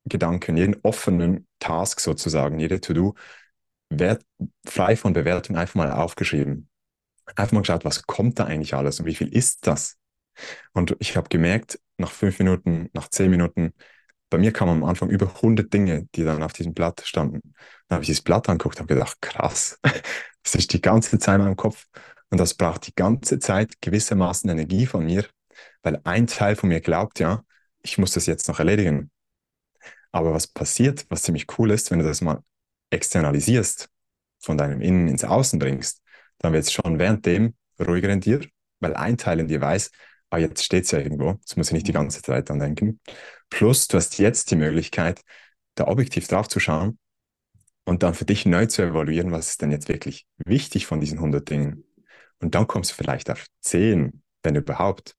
[0.05, 3.15] Gedanken, jeden offenen Task sozusagen, jede To-Do,
[4.67, 6.69] frei von Bewertung einfach mal aufgeschrieben.
[7.37, 9.97] Einfach mal geschaut, was kommt da eigentlich alles und wie viel ist das?
[10.73, 13.73] Und ich habe gemerkt, nach fünf Minuten, nach zehn Minuten,
[14.31, 17.55] bei mir kamen am Anfang über 100 Dinge, die dann auf diesem Blatt standen.
[17.89, 19.79] Dann habe ich dieses Blatt angeguckt und gedacht, krass,
[20.43, 21.87] das ist die ganze Zeit in meinem Kopf.
[22.31, 25.25] Und das braucht die ganze Zeit gewissermaßen Energie von mir,
[25.83, 27.45] weil ein Teil von mir glaubt, ja,
[27.83, 29.11] ich muss das jetzt noch erledigen.
[30.11, 32.43] Aber was passiert, was ziemlich cool ist, wenn du das mal
[32.95, 33.89] externalisierst,
[34.41, 36.03] von deinem Innen ins Außen bringst,
[36.39, 38.41] dann wird es schon währenddem ruhiger in dir,
[38.81, 39.91] weil ein Teil in dir weiß,
[40.31, 43.01] ah, jetzt steht es ja irgendwo, jetzt muss ich nicht die ganze Zeit dran denken.
[43.51, 45.21] Plus, du hast jetzt die Möglichkeit,
[45.75, 46.99] da objektiv drauf zu schauen
[47.85, 51.19] und dann für dich neu zu evaluieren, was ist denn jetzt wirklich wichtig von diesen
[51.19, 51.85] 100 Dingen.
[52.41, 55.17] Und dann kommst du vielleicht auf 10, wenn überhaupt.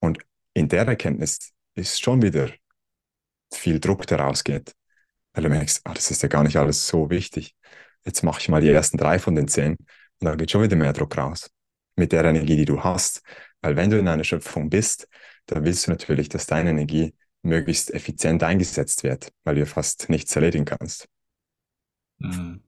[0.00, 0.18] Und
[0.54, 2.50] in der Erkenntnis ist schon wieder
[3.52, 4.74] viel Druck, der rausgeht,
[5.34, 7.54] weil du merkst, ah, das ist ja gar nicht alles so wichtig.
[8.04, 9.76] Jetzt mache ich mal die ersten drei von den zehn
[10.20, 11.50] und dann geht schon wieder mehr Druck raus.
[11.96, 13.22] Mit der Energie, die du hast.
[13.60, 15.08] Weil wenn du in einer Schöpfung bist,
[15.46, 20.34] dann willst du natürlich, dass deine Energie möglichst effizient eingesetzt wird, weil du fast nichts
[20.34, 21.08] erledigen kannst.
[22.18, 22.62] Mhm.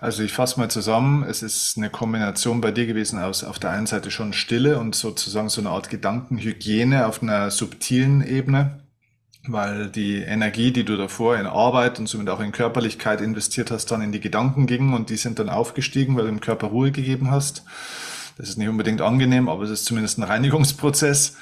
[0.00, 3.70] Also ich fasse mal zusammen, es ist eine Kombination bei dir gewesen aus auf der
[3.70, 8.85] einen Seite schon Stille und sozusagen so eine Art Gedankenhygiene auf einer subtilen Ebene,
[9.48, 13.90] weil die Energie, die du davor in Arbeit und somit auch in Körperlichkeit investiert hast,
[13.90, 16.92] dann in die Gedanken ging und die sind dann aufgestiegen, weil du dem Körper Ruhe
[16.92, 17.64] gegeben hast.
[18.38, 21.36] Das ist nicht unbedingt angenehm, aber es ist zumindest ein Reinigungsprozess.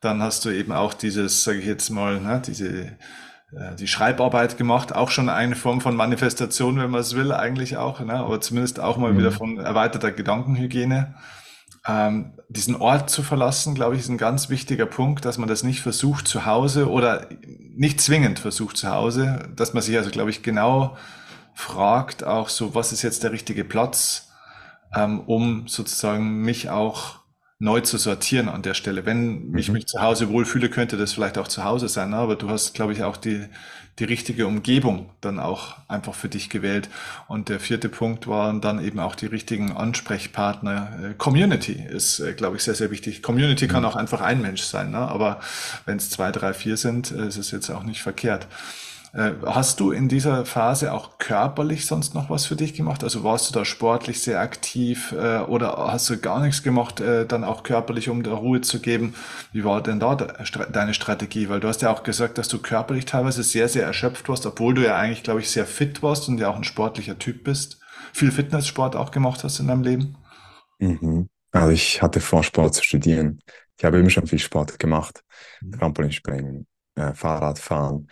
[0.00, 2.96] Dann hast du eben auch dieses, sage ich jetzt mal, ne, diese
[3.52, 7.76] äh, die Schreibarbeit gemacht, auch schon eine Form von Manifestation, wenn man es will, eigentlich
[7.76, 8.14] auch, ne?
[8.14, 9.18] aber zumindest auch mal mhm.
[9.18, 11.14] wieder von erweiterter Gedankenhygiene.
[11.88, 15.62] Ähm, diesen Ort zu verlassen, glaube ich, ist ein ganz wichtiger Punkt, dass man das
[15.62, 17.28] nicht versucht zu Hause oder
[17.74, 20.96] nicht zwingend versucht zu Hause, dass man sich also, glaube ich, genau
[21.54, 24.28] fragt, auch so, was ist jetzt der richtige Platz,
[24.94, 27.20] ähm, um sozusagen mich auch
[27.58, 29.06] neu zu sortieren an der Stelle.
[29.06, 29.74] Wenn ich mhm.
[29.74, 32.16] mich zu Hause wohlfühle, könnte das vielleicht auch zu Hause sein, ne?
[32.16, 33.46] aber du hast, glaube ich, auch die,
[33.98, 36.90] die richtige Umgebung dann auch einfach für dich gewählt.
[37.28, 40.98] Und der vierte Punkt waren dann eben auch die richtigen Ansprechpartner.
[41.02, 43.22] Äh, Community ist, äh, glaube ich, sehr, sehr wichtig.
[43.22, 43.88] Community kann mhm.
[43.88, 44.98] auch einfach ein Mensch sein, ne?
[44.98, 45.40] aber
[45.86, 48.46] wenn es zwei, drei, vier sind, äh, ist es jetzt auch nicht verkehrt.
[49.12, 53.02] Äh, hast du in dieser Phase auch körperlich sonst noch was für dich gemacht?
[53.02, 57.26] Also warst du da sportlich sehr aktiv äh, oder hast du gar nichts gemacht, äh,
[57.26, 59.14] dann auch körperlich, um der Ruhe zu geben?
[59.52, 61.48] Wie war denn da deine Strategie?
[61.48, 64.74] Weil du hast ja auch gesagt, dass du körperlich teilweise sehr, sehr erschöpft warst, obwohl
[64.74, 67.80] du ja eigentlich, glaube ich, sehr fit warst und ja auch ein sportlicher Typ bist.
[68.12, 70.16] Viel Fitnesssport auch gemacht hast in deinem Leben?
[70.78, 71.28] Mhm.
[71.52, 73.40] Also ich hatte vor, Sport zu studieren.
[73.78, 75.22] Ich habe immer schon viel Sport gemacht.
[75.60, 75.72] Mhm.
[75.72, 76.66] Trampolinspringen,
[76.96, 78.08] äh, Fahrradfahren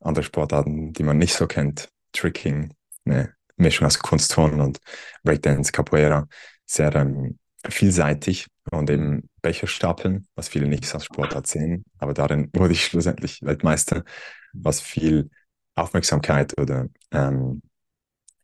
[0.00, 1.88] andere Sportarten, die man nicht so kennt.
[2.12, 2.72] Tricking,
[3.04, 4.78] eine Mischung aus Kunstturnen und
[5.22, 6.26] Breakdance, Capoeira,
[6.64, 12.72] sehr ähm, vielseitig und eben Becherstapeln, was viele nicht als Sportart sehen, aber darin wurde
[12.72, 14.04] ich schlussendlich Weltmeister,
[14.52, 15.30] was viel
[15.74, 17.62] Aufmerksamkeit oder ähm,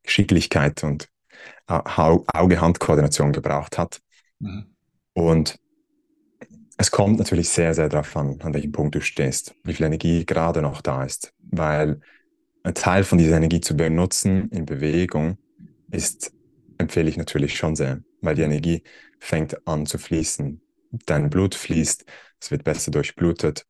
[0.03, 1.09] Geschicklichkeit und
[1.67, 4.01] Auge-Hand-Koordination gebraucht hat.
[4.39, 4.75] Mhm.
[5.15, 5.59] Und
[6.77, 10.25] es kommt natürlich sehr, sehr darauf an, an welchem Punkt du stehst, wie viel Energie
[10.25, 12.01] gerade noch da ist, weil
[12.63, 15.39] ein Teil von dieser Energie zu benutzen in Bewegung
[15.91, 16.33] ist,
[16.79, 18.83] empfehle ich natürlich schon sehr, weil die Energie
[19.19, 20.61] fängt an zu fließen.
[21.07, 22.05] Dein Blut fließt,
[22.41, 23.65] es wird besser durchblutet,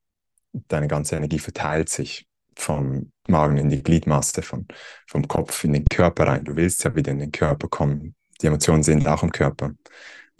[0.52, 4.66] deine ganze Energie verteilt sich vom Magen in die Gliedmasse, von,
[5.06, 6.44] vom Kopf in den Körper rein.
[6.44, 8.14] Du willst ja wieder in den Körper kommen.
[8.40, 9.72] Die Emotionen sind auch im Körper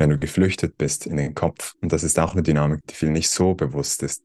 [0.03, 1.75] wenn du geflüchtet bist in den Kopf.
[1.81, 4.25] Und das ist auch eine Dynamik, die viel nicht so bewusst ist.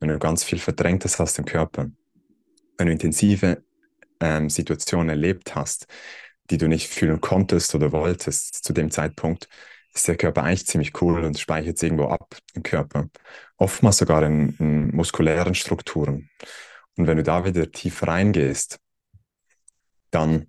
[0.00, 1.86] Wenn du ganz viel Verdrängtes hast im Körper,
[2.76, 3.62] wenn du intensive
[4.18, 5.86] ähm, Situationen erlebt hast,
[6.50, 9.48] die du nicht fühlen konntest oder wolltest zu dem Zeitpunkt,
[9.94, 13.08] ist der Körper eigentlich ziemlich cool und speichert es irgendwo ab im Körper.
[13.58, 16.30] Oftmals sogar in, in muskulären Strukturen.
[16.96, 18.80] Und wenn du da wieder tief reingehst,
[20.10, 20.48] dann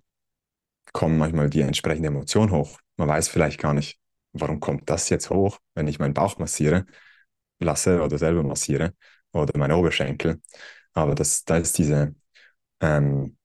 [0.92, 2.80] kommen manchmal die entsprechende Emotion hoch.
[2.96, 4.00] Man weiß vielleicht gar nicht,
[4.34, 6.84] warum kommt das jetzt hoch, wenn ich meinen Bauch massiere,
[7.60, 8.94] lasse oder selber massiere
[9.32, 10.40] oder meine Oberschenkel.
[10.92, 12.14] Aber das, da ist diese
[12.80, 13.36] ähm,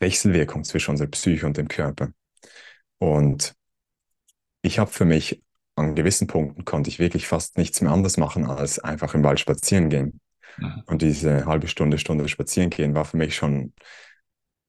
[0.00, 2.10] Wechselwirkung zwischen unserer Psyche und dem Körper.
[2.98, 3.54] Und
[4.62, 5.42] ich habe für mich
[5.76, 9.40] an gewissen Punkten konnte ich wirklich fast nichts mehr anders machen, als einfach im Wald
[9.40, 10.20] spazieren gehen.
[10.56, 10.82] Mhm.
[10.86, 13.74] Und diese halbe Stunde, Stunde spazieren gehen war für mich schon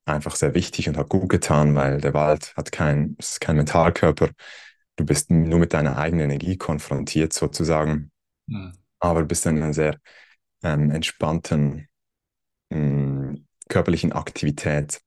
[0.06, 4.30] einfach sehr wichtig und hat gut getan, weil der Wald hat kein, ist kein Mentalkörper.
[4.98, 8.12] Du bist nur mit deiner eigenen Energie konfrontiert sozusagen.
[8.48, 8.74] Mhm.
[9.00, 9.98] Aber du bist in einer sehr
[10.64, 11.88] ähm, entspannten
[12.70, 15.02] mh, mm, körperlichen Aktivität.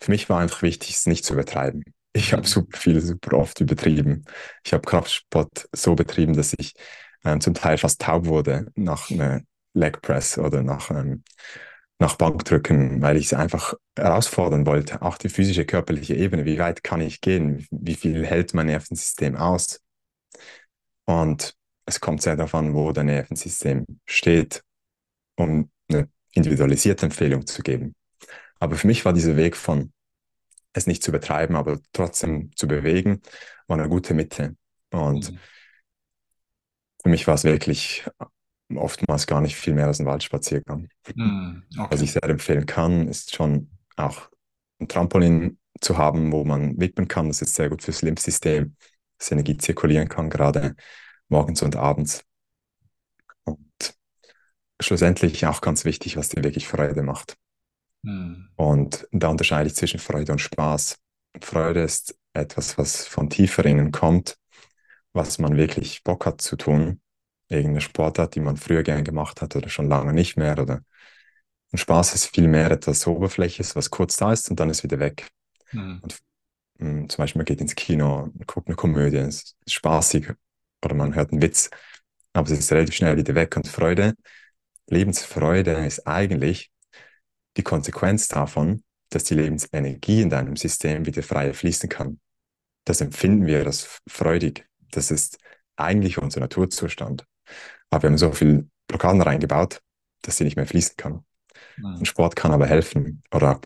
[0.00, 1.84] Für mich war einfach wichtig, es nicht zu übertreiben.
[2.12, 2.46] Ich habe mhm.
[2.46, 4.24] super viel, super oft übertrieben.
[4.64, 6.74] Ich habe Kraftsport so betrieben, dass ich
[7.24, 9.42] ähm, zum Teil fast taub wurde nach einer
[9.74, 11.22] Leg Press oder nach, ähm,
[11.98, 15.00] nach Bankdrücken, weil ich es einfach herausfordern wollte.
[15.02, 16.44] Auch die physische, körperliche Ebene.
[16.44, 17.66] Wie weit kann ich gehen?
[17.70, 19.80] Wie viel hält mein Nervensystem aus?
[21.06, 21.54] Und
[21.86, 24.62] es kommt sehr an, wo dein Nervensystem steht,
[25.36, 27.94] um eine individualisierte Empfehlung zu geben.
[28.58, 29.92] Aber für mich war dieser Weg von
[30.72, 33.22] es nicht zu betreiben, aber trotzdem zu bewegen,
[33.66, 34.56] war eine gute Mitte.
[34.90, 35.38] Und mhm.
[37.02, 38.04] für mich war es wirklich
[38.74, 40.88] oftmals gar nicht viel mehr als ein Waldspaziergang.
[41.14, 41.64] Mhm.
[41.78, 41.88] Okay.
[41.90, 44.28] Was ich sehr empfehlen kann, ist schon auch
[44.80, 47.28] ein Trampolin zu haben, wo man wippen kann.
[47.28, 48.76] Das ist sehr gut fürs Lymphsystem,
[49.18, 50.74] dass Energie zirkulieren kann, gerade
[51.28, 52.24] morgens und abends.
[53.44, 53.94] Und
[54.80, 57.36] schlussendlich auch ganz wichtig, was dir wirklich Freude macht.
[58.02, 58.50] Mhm.
[58.56, 60.98] Und da unterscheide ich zwischen Freude und Spaß.
[61.40, 64.36] Freude ist etwas, was von tiefer innen kommt,
[65.12, 67.00] was man wirklich Bock hat zu tun.
[67.48, 70.58] Irgendeine Sportart, die man früher gern gemacht hat oder schon lange nicht mehr.
[70.58, 70.82] Oder
[71.72, 74.98] und Spaß ist viel mehr etwas Oberfläches, was kurz da ist und dann ist wieder
[74.98, 75.28] weg.
[75.72, 76.00] Mhm.
[76.02, 76.18] Und,
[76.78, 80.32] mh, hm, zum Beispiel, man geht ins Kino, guckt eine Komödie, es ist spaßig
[80.84, 81.70] oder man hört einen Witz,
[82.32, 83.56] aber es ist relativ schnell wieder weg.
[83.56, 84.14] Und Freude,
[84.88, 86.70] Lebensfreude ist eigentlich
[87.56, 92.20] die Konsequenz davon, dass die Lebensenergie in deinem System wieder frei fließen kann.
[92.84, 94.66] Das empfinden wir als freudig.
[94.92, 95.38] Das ist
[95.76, 97.26] eigentlich unser Naturzustand.
[97.90, 99.80] Aber wir haben so viel Blockaden reingebaut,
[100.22, 101.24] dass sie nicht mehr fließen kann.
[101.76, 102.04] Mhm.
[102.04, 103.60] Sport kann aber helfen oder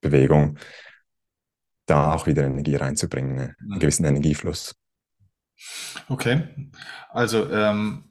[0.00, 0.58] Bewegung,
[1.86, 3.78] da auch wieder Energie reinzubringen, einen mhm.
[3.78, 4.74] gewissen Energiefluss.
[6.08, 6.42] Okay,
[7.10, 8.04] also ähm,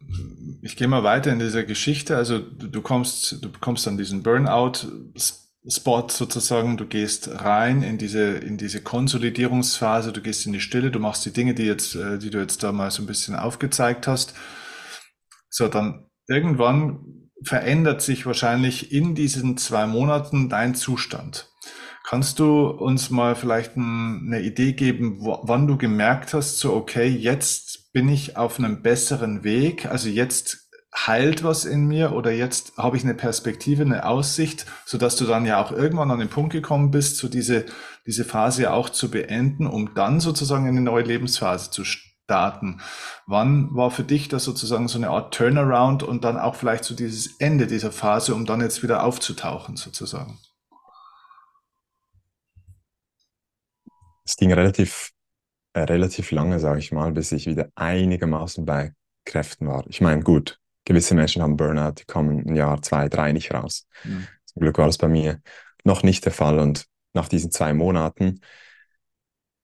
[0.61, 2.17] ich gehe mal weiter in dieser Geschichte.
[2.17, 6.77] Also du, du kommst, du bekommst dann diesen Burnout-Spot sozusagen.
[6.77, 10.11] Du gehst rein in diese in diese Konsolidierungsphase.
[10.11, 10.89] Du gehst in die Stille.
[10.89, 13.35] Du machst die Dinge, die jetzt, äh, die du jetzt da mal so ein bisschen
[13.35, 14.33] aufgezeigt hast.
[15.57, 21.49] So dann irgendwann verändert sich wahrscheinlich in diesen zwei Monaten dein Zustand.
[22.03, 27.93] Kannst du uns mal vielleicht eine Idee geben, wann du gemerkt hast, so, okay, jetzt
[27.93, 32.97] bin ich auf einem besseren Weg, also jetzt heilt was in mir oder jetzt habe
[32.97, 36.51] ich eine Perspektive, eine Aussicht, so dass du dann ja auch irgendwann an den Punkt
[36.51, 37.65] gekommen bist, so diese,
[38.05, 41.85] diese Phase auch zu beenden, um dann sozusagen eine neue Lebensphase zu
[42.25, 42.81] starten.
[43.27, 46.95] Wann war für dich das sozusagen so eine Art Turnaround und dann auch vielleicht so
[46.95, 50.37] dieses Ende dieser Phase, um dann jetzt wieder aufzutauchen sozusagen?
[54.25, 55.11] es ging relativ,
[55.73, 59.85] äh, relativ lange, sage ich mal, bis ich wieder einigermaßen bei Kräften war.
[59.87, 63.87] Ich meine, gut, gewisse Menschen haben Burnout, die kommen ein Jahr, zwei, drei nicht raus.
[64.03, 64.27] Mhm.
[64.45, 65.41] Zum Glück war das bei mir
[65.83, 66.59] noch nicht der Fall.
[66.59, 68.41] Und nach diesen zwei Monaten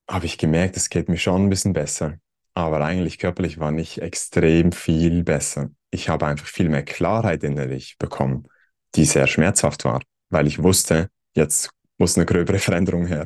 [0.10, 2.18] habe ich gemerkt, es geht mir schon ein bisschen besser.
[2.54, 5.70] Aber eigentlich körperlich war nicht extrem viel besser.
[5.90, 8.48] Ich habe einfach viel mehr Klarheit innerlich bekommen,
[8.96, 13.26] die sehr schmerzhaft war, weil ich wusste, jetzt muss eine gröbere Veränderung her.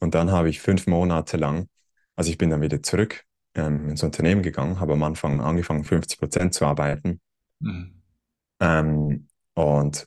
[0.00, 1.68] Und dann habe ich fünf Monate lang,
[2.16, 6.18] also ich bin dann wieder zurück ähm, ins Unternehmen gegangen, habe am Anfang angefangen, 50
[6.18, 7.20] Prozent zu arbeiten.
[7.60, 8.02] Mhm.
[8.60, 10.06] Ähm, und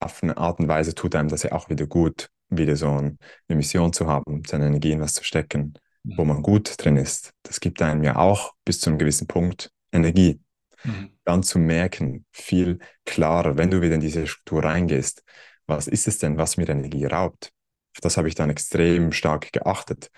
[0.00, 3.16] auf eine Art und Weise tut einem das ja auch wieder gut, wieder so eine
[3.48, 5.74] Mission zu haben, seine Energie in was zu stecken.
[6.04, 7.32] Wo man gut drin ist.
[7.42, 10.40] Das gibt einem ja auch bis zu einem gewissen Punkt Energie.
[10.84, 11.10] Mhm.
[11.24, 15.22] Dann zu merken, viel klarer, wenn du wieder in diese Struktur reingehst,
[15.66, 17.52] was ist es denn, was mir Energie raubt?
[17.94, 20.10] Auf das habe ich dann extrem stark geachtet,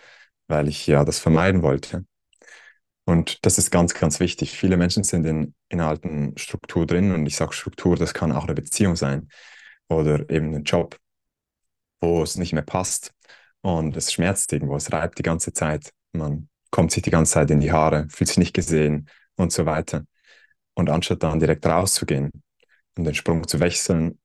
[0.47, 2.07] weil ich ja das vermeiden wollte.
[3.05, 4.57] Und das ist ganz, ganz wichtig.
[4.57, 8.33] Viele Menschen sind in, in einer alten Struktur drin und ich sage Struktur, das kann
[8.33, 9.29] auch eine Beziehung sein
[9.89, 10.99] oder eben ein Job.
[12.01, 13.13] wo es nicht mehr passt
[13.65, 15.91] und es schmerzt irgendwo, es reibt die ganze Zeit.
[16.13, 19.65] Man kommt sich die ganze Zeit in die Haare, fühlt sich nicht gesehen und so
[19.65, 20.05] weiter.
[20.75, 22.31] Und anstatt dann direkt rauszugehen
[22.95, 24.21] und den Sprung zu wechseln,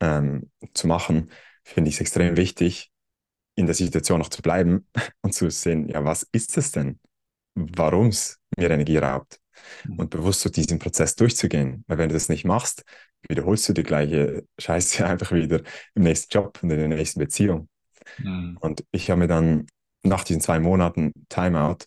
[0.00, 1.32] ähm, zu machen,
[1.64, 2.92] finde ich es extrem wichtig,
[3.56, 4.86] in der Situation noch zu bleiben
[5.20, 7.00] und zu sehen, ja, was ist es denn?
[7.56, 9.40] Warum es mir Energie raubt?
[9.82, 9.98] Mhm.
[9.98, 11.82] Und bewusst so diesen Prozess durchzugehen.
[11.88, 12.84] Weil wenn du das nicht machst,
[13.28, 15.62] wiederholst du die gleiche Scheiße einfach wieder
[15.96, 17.68] im nächsten Job und in der nächsten Beziehung.
[18.18, 18.58] Mhm.
[18.60, 19.66] Und ich habe mir dann
[20.02, 21.86] nach diesen zwei Monaten Timeout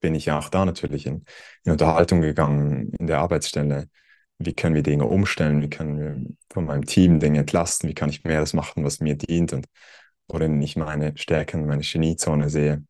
[0.00, 1.24] bin ich ja auch da natürlich in,
[1.64, 3.88] in Unterhaltung gegangen in der Arbeitsstelle.
[4.38, 5.62] Wie können wir Dinge umstellen?
[5.62, 7.88] Wie können wir von meinem Team Dinge entlasten?
[7.88, 9.66] Wie kann ich mehr das machen, was mir dient und
[10.28, 12.84] worin ich meine Stärken, meine Geniezone sehe?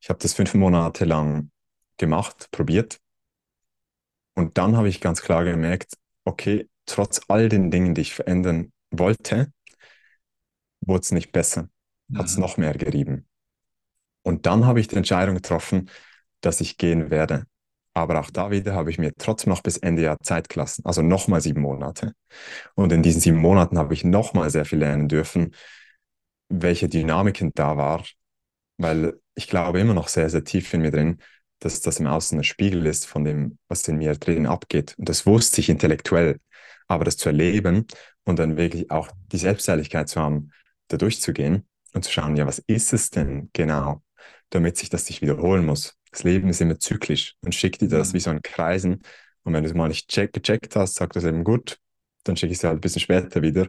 [0.00, 1.50] Ich habe das fünf Monate lang
[1.98, 2.98] gemacht, probiert.
[4.34, 8.72] Und dann habe ich ganz klar gemerkt, okay, trotz all den Dingen, die ich verändern
[8.90, 9.52] wollte,
[10.86, 11.68] wurde es nicht besser,
[12.14, 12.42] hat es mhm.
[12.42, 13.26] noch mehr gerieben.
[14.22, 15.90] Und dann habe ich die Entscheidung getroffen,
[16.40, 17.46] dass ich gehen werde.
[17.94, 21.00] Aber auch da wieder habe ich mir trotzdem noch bis Ende Jahr Zeit gelassen, also
[21.00, 22.12] nochmal sieben Monate.
[22.74, 25.54] Und in diesen sieben Monaten habe ich nochmal sehr viel lernen dürfen,
[26.48, 28.04] welche Dynamiken da war,
[28.76, 31.18] weil ich glaube immer noch sehr, sehr tief in mir drin,
[31.58, 34.94] dass das im Außen ein Spiegel ist von dem, was in mir drin abgeht.
[34.98, 36.38] Und das wusste ich intellektuell.
[36.88, 37.86] Aber das zu erleben
[38.24, 40.52] und dann wirklich auch die Selbstehrlichkeit zu haben,
[40.88, 44.02] da durchzugehen und zu schauen, ja, was ist es denn genau,
[44.50, 45.96] damit sich das nicht wiederholen muss.
[46.10, 48.14] Das Leben ist immer zyklisch und schickt dir das mhm.
[48.14, 49.02] wie so ein Kreisen.
[49.42, 51.78] Und wenn du es mal nicht check, gecheckt hast, sagt das eben gut,
[52.24, 53.68] dann schicke ich es halt ein bisschen später wieder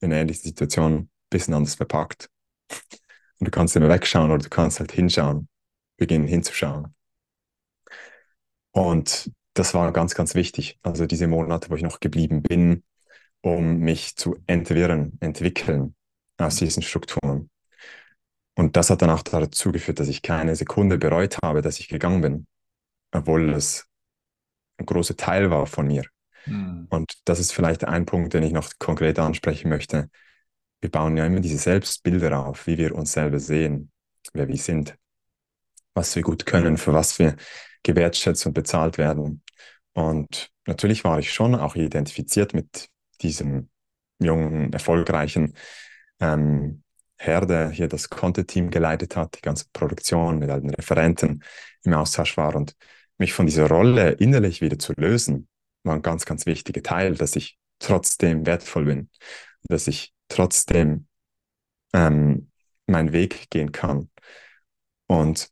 [0.00, 2.28] in eine ähnliche Situation, ein bisschen anders verpackt.
[3.38, 5.48] Und du kannst immer wegschauen oder du kannst halt hinschauen,
[5.96, 6.94] beginnen hinzuschauen.
[8.72, 10.78] Und das war ganz, ganz wichtig.
[10.82, 12.84] Also diese Monate, wo ich noch geblieben bin,
[13.40, 15.94] um mich zu entwirren, entwickeln
[16.40, 17.50] aus diesen Strukturen.
[18.54, 21.88] Und das hat dann auch dazu geführt, dass ich keine Sekunde bereut habe, dass ich
[21.88, 22.46] gegangen bin,
[23.12, 23.86] obwohl es
[24.76, 26.04] ein großer Teil war von mir.
[26.46, 26.86] Mhm.
[26.90, 30.10] Und das ist vielleicht ein Punkt, den ich noch konkret ansprechen möchte.
[30.80, 33.90] Wir bauen ja immer diese Selbstbilder auf, wie wir uns selber sehen,
[34.32, 34.96] wer wir sind,
[35.94, 37.36] was wir gut können, für was wir
[37.82, 39.42] gewertschätzt und bezahlt werden.
[39.92, 42.88] Und natürlich war ich schon auch identifiziert mit
[43.20, 43.68] diesem
[44.18, 45.54] jungen, erfolgreichen
[46.20, 46.82] ähm,
[47.16, 51.42] Herr, der hier das Content-Team geleitet hat, die ganze Produktion mit allen Referenten
[51.82, 52.74] im Austausch war und
[53.18, 55.48] mich von dieser Rolle innerlich wieder zu lösen,
[55.82, 59.10] war ein ganz, ganz wichtiger Teil, dass ich trotzdem wertvoll bin,
[59.62, 61.06] dass ich trotzdem
[61.92, 62.50] ähm,
[62.86, 64.10] meinen Weg gehen kann.
[65.06, 65.50] Und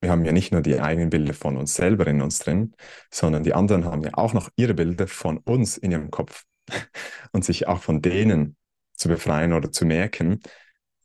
[0.00, 2.74] wir haben ja nicht nur die eigenen Bilder von uns selber in uns drin,
[3.10, 6.44] sondern die anderen haben ja auch noch ihre Bilder von uns in ihrem Kopf.
[7.32, 8.56] Und sich auch von denen
[8.94, 10.40] zu befreien oder zu merken,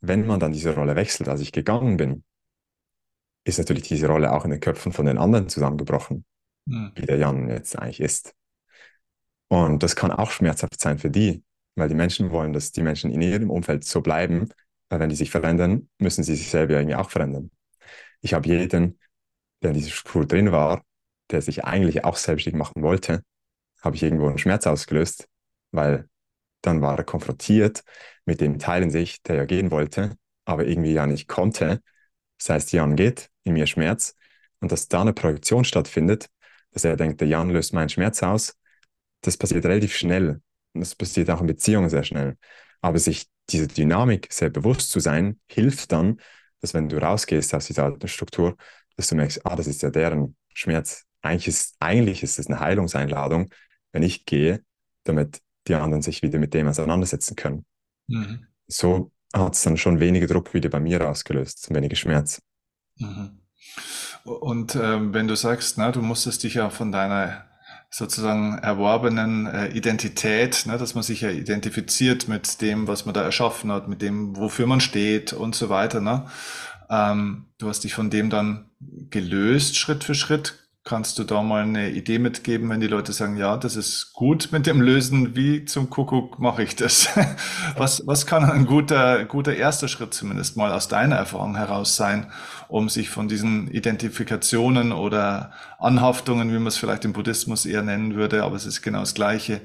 [0.00, 2.24] wenn man dann diese Rolle wechselt, als ich gegangen bin,
[3.44, 6.24] ist natürlich diese Rolle auch in den Köpfen von den anderen zusammengebrochen,
[6.66, 6.92] mhm.
[6.94, 8.34] wie der Jan jetzt eigentlich ist.
[9.48, 11.42] Und das kann auch schmerzhaft sein für die,
[11.74, 14.50] weil die Menschen wollen, dass die Menschen in ihrem Umfeld so bleiben,
[14.90, 17.50] weil wenn die sich verändern, müssen sie sich selber irgendwie auch verändern
[18.20, 18.98] ich habe jeden,
[19.62, 20.84] der in dieser Struktur drin war,
[21.30, 23.22] der sich eigentlich auch selbstständig machen wollte,
[23.82, 25.28] habe ich irgendwo einen Schmerz ausgelöst,
[25.70, 26.08] weil
[26.68, 27.82] dann war er konfrontiert
[28.24, 31.82] mit dem Teil in sich, der ja gehen wollte, aber irgendwie ja nicht konnte.
[32.38, 34.14] Das heißt, Jan geht, in mir Schmerz
[34.60, 36.28] und dass da eine Projektion stattfindet,
[36.72, 38.56] dass er denkt, der Jan löst meinen Schmerz aus,
[39.22, 40.42] das passiert relativ schnell
[40.74, 42.36] und das passiert auch in Beziehungen sehr schnell.
[42.80, 46.20] Aber sich diese Dynamik sehr bewusst zu sein, hilft dann,
[46.60, 48.56] dass wenn du rausgehst aus dieser alten Struktur,
[48.96, 51.06] dass du merkst, ah, das ist ja deren Schmerz.
[51.22, 53.50] Eigentlich ist, eigentlich ist es eine Heilungseinladung,
[53.92, 54.62] wenn ich gehe,
[55.04, 57.64] damit die anderen sich wieder mit dem auseinandersetzen können.
[58.08, 58.46] Mhm.
[58.66, 62.42] So hat es dann schon weniger Druck wieder bei mir ausgelöst, weniger Schmerz.
[62.96, 63.40] Mhm.
[64.24, 67.44] Und ähm, wenn du sagst, na, du musstest dich ja von deiner
[67.90, 73.22] sozusagen erworbenen äh, Identität, ne, dass man sich ja identifiziert mit dem, was man da
[73.22, 76.00] erschaffen hat, mit dem, wofür man steht und so weiter.
[76.00, 76.26] Ne?
[76.90, 78.70] Ähm, du hast dich von dem dann
[79.10, 80.67] gelöst, Schritt für Schritt.
[80.88, 84.48] Kannst du da mal eine Idee mitgeben, wenn die Leute sagen, ja, das ist gut
[84.52, 87.10] mit dem Lösen, wie zum Kuckuck mache ich das?
[87.76, 92.32] was, was kann ein guter, guter erster Schritt zumindest mal aus deiner Erfahrung heraus sein,
[92.68, 98.14] um sich von diesen Identifikationen oder Anhaftungen, wie man es vielleicht im Buddhismus eher nennen
[98.14, 99.60] würde, aber es ist genau das Gleiche,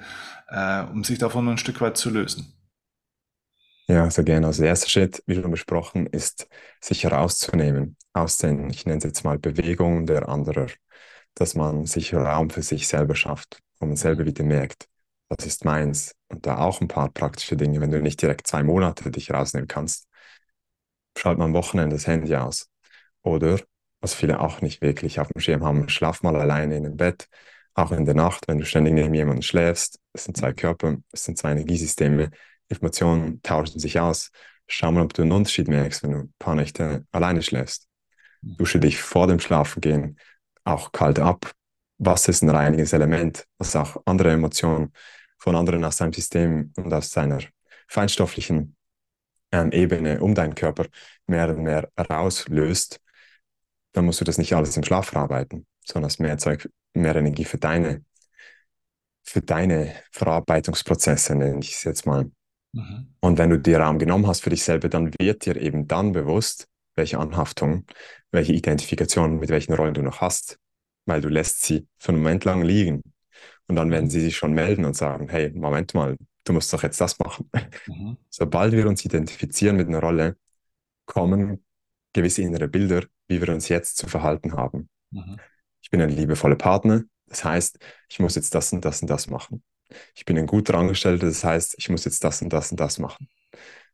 [0.49, 2.51] äh, um sich davon ein Stück weit zu lösen?
[3.87, 4.47] Ja, sehr gerne.
[4.47, 6.49] Also der erste Schritt, wie schon besprochen, ist,
[6.81, 10.67] sich herauszunehmen aus den, ich nenne es jetzt mal Bewegungen der anderen
[11.35, 14.87] dass man sich Raum für sich selber schafft, wo man selber wieder merkt,
[15.29, 16.15] das ist meins.
[16.27, 19.67] Und da auch ein paar praktische Dinge, wenn du nicht direkt zwei Monate dich rausnehmen
[19.67, 20.07] kannst,
[21.17, 22.69] schalt mal am Wochenende das Handy aus.
[23.21, 23.59] Oder,
[24.01, 27.27] was viele auch nicht wirklich auf dem Schirm haben, schlaf mal alleine in dem Bett,
[27.73, 29.99] auch in der Nacht, wenn du ständig neben jemandem schläfst.
[30.13, 32.29] Es sind zwei Körper, es sind zwei Energiesysteme,
[32.69, 34.31] Informationen tauschen sich aus.
[34.67, 37.87] Schau mal, ob du einen Unterschied merkst, wenn du ein paar Nächte alleine schläfst.
[38.41, 40.17] Dusche dich vor dem Schlafengehen
[40.63, 41.51] auch kalt ab.
[41.97, 44.91] Wasser ist ein reiniges Element, was auch andere Emotionen
[45.37, 47.39] von anderen aus deinem System und aus seiner
[47.87, 48.75] feinstofflichen
[49.51, 50.87] ähm, Ebene um deinen Körper
[51.27, 52.99] mehr und mehr rauslöst,
[53.93, 57.45] dann musst du das nicht alles im Schlaf verarbeiten, sondern hast mehr Zeug, mehr Energie
[57.45, 58.03] für deine,
[59.21, 62.31] für deine Verarbeitungsprozesse, nenne ich es jetzt mal.
[62.73, 63.13] Mhm.
[63.19, 66.11] Und wenn du dir Raum genommen hast für dich selber, dann wird dir eben dann
[66.11, 67.85] bewusst, welche Anhaftung,
[68.31, 70.59] welche Identifikation, mit welchen Rollen du noch hast,
[71.05, 73.03] weil du lässt sie für einen Moment lang liegen.
[73.67, 74.09] Und dann werden mhm.
[74.09, 77.49] sie sich schon melden und sagen, hey, Moment mal, du musst doch jetzt das machen.
[77.87, 78.17] Mhm.
[78.29, 80.37] Sobald wir uns identifizieren mit einer Rolle,
[81.05, 81.63] kommen
[82.13, 84.89] gewisse innere Bilder, wie wir uns jetzt zu verhalten haben.
[85.11, 85.37] Mhm.
[85.81, 87.79] Ich bin ein liebevoller Partner, das heißt,
[88.09, 89.63] ich muss jetzt das und das und das machen.
[90.15, 92.99] Ich bin ein guter Angestellter, das heißt, ich muss jetzt das und das und das
[92.99, 93.27] machen.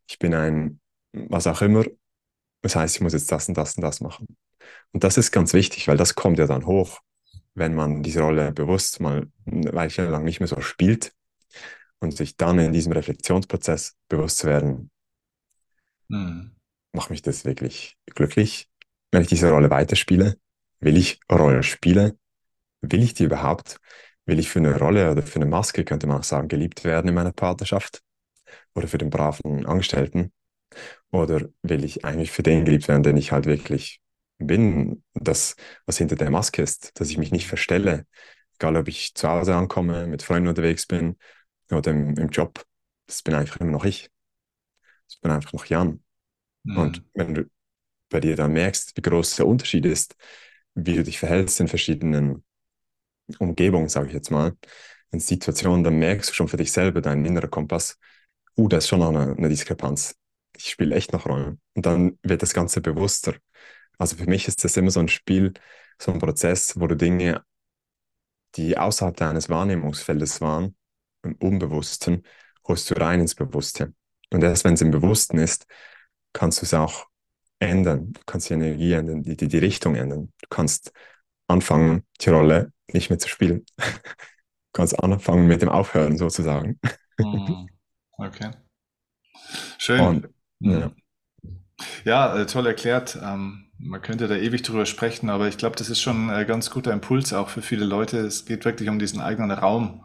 [0.08, 0.80] Ich bin ein
[1.12, 1.84] was auch immer,
[2.62, 4.28] das heißt, ich muss jetzt das und das und das machen.
[4.91, 6.99] Und das ist ganz wichtig, weil das kommt ja dann hoch,
[7.53, 11.14] wenn man diese Rolle bewusst mal eine Weile lang nicht mehr so spielt
[11.99, 14.91] und sich dann in diesem Reflexionsprozess bewusst zu werden,
[16.10, 16.55] hm.
[16.93, 18.70] macht mich das wirklich glücklich,
[19.12, 20.38] wenn ich diese Rolle weiterspiele?
[20.80, 22.18] Will ich Rolle spielen?
[22.82, 23.80] Will ich die überhaupt?
[24.26, 27.10] Will ich für eine Rolle oder für eine Maske, könnte man auch sagen, geliebt werden
[27.10, 28.01] in meiner Partnerschaft?
[28.74, 30.32] Oder für den braven Angestellten?
[31.11, 34.01] Oder will ich eigentlich für den geliebt werden, den ich halt wirklich
[34.38, 35.03] bin?
[35.13, 35.55] Das,
[35.86, 38.05] was hinter der Maske ist, dass ich mich nicht verstelle.
[38.55, 41.17] Egal, ob ich zu Hause ankomme, mit Freunden unterwegs bin
[41.72, 42.63] oder im, im Job.
[43.07, 44.09] Das bin einfach immer noch ich.
[45.07, 46.03] Das bin einfach noch Jan.
[46.63, 46.78] Mhm.
[46.78, 47.49] Und wenn du
[48.09, 50.15] bei dir dann merkst, wie groß der Unterschied ist,
[50.76, 52.43] wie du dich verhältst in verschiedenen
[53.38, 54.55] Umgebungen, sage ich jetzt mal,
[55.11, 57.97] in Situationen, dann merkst du schon für dich selber, dein innerer Kompass,
[58.57, 60.18] uh, da ist schon noch eine, eine Diskrepanz.
[60.60, 61.62] Ich spiele echt noch Rollen.
[61.74, 63.36] Und dann wird das Ganze bewusster.
[63.97, 65.53] Also für mich ist das immer so ein Spiel,
[66.01, 67.43] so ein Prozess, wo du Dinge,
[68.55, 70.76] die außerhalb deines Wahrnehmungsfeldes waren,
[71.24, 72.24] im Unbewussten,
[72.68, 73.93] holst du rein ins Bewusste.
[74.32, 75.66] Und erst wenn es im Bewussten ist,
[76.34, 77.07] kannst du es auch
[77.60, 78.12] ändern.
[78.14, 80.34] Du kannst die Energie ändern, die, die, die Richtung ändern.
[80.41, 80.91] Du kannst
[81.47, 83.66] anfangen, die Rolle nicht mehr zu spielen.
[83.78, 86.80] du kannst anfangen mit dem Aufhören sozusagen.
[87.18, 87.70] Hm.
[88.22, 88.51] Okay.
[89.78, 90.01] Schön.
[90.01, 90.30] Und.
[90.60, 90.91] Ja.
[92.03, 93.18] Ja, äh, toll erklärt.
[93.24, 96.70] Ähm, man könnte da ewig drüber sprechen, aber ich glaube, das ist schon ein ganz
[96.70, 98.18] guter Impuls auch für viele Leute.
[98.20, 100.03] Es geht wirklich um diesen eigenen Raum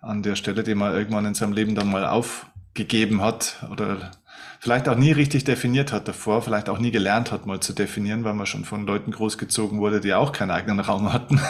[0.00, 4.12] an der Stelle, den man irgendwann in seinem Leben dann mal aufgegeben hat oder
[4.60, 8.24] vielleicht auch nie richtig definiert hat davor, vielleicht auch nie gelernt hat, mal zu definieren,
[8.24, 11.36] weil man schon von Leuten großgezogen wurde, die auch keinen eigenen Raum hatten.
[11.36, 11.40] Mhm.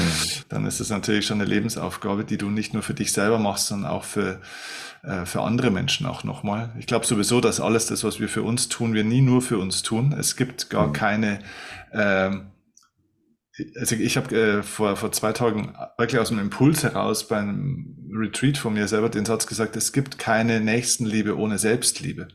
[0.48, 3.66] Dann ist es natürlich schon eine Lebensaufgabe, die du nicht nur für dich selber machst,
[3.66, 4.40] sondern auch für,
[5.02, 6.70] äh, für andere Menschen auch nochmal.
[6.78, 9.58] Ich glaube sowieso, dass alles das, was wir für uns tun, wir nie nur für
[9.58, 10.14] uns tun.
[10.18, 10.92] Es gibt gar mhm.
[10.92, 11.38] keine
[11.92, 12.46] ähm,
[13.78, 18.58] also ich habe äh, vor, vor zwei Tagen wirklich aus dem Impuls heraus beim Retreat
[18.58, 22.28] von mir selber den Satz gesagt, es gibt keine Nächstenliebe ohne Selbstliebe.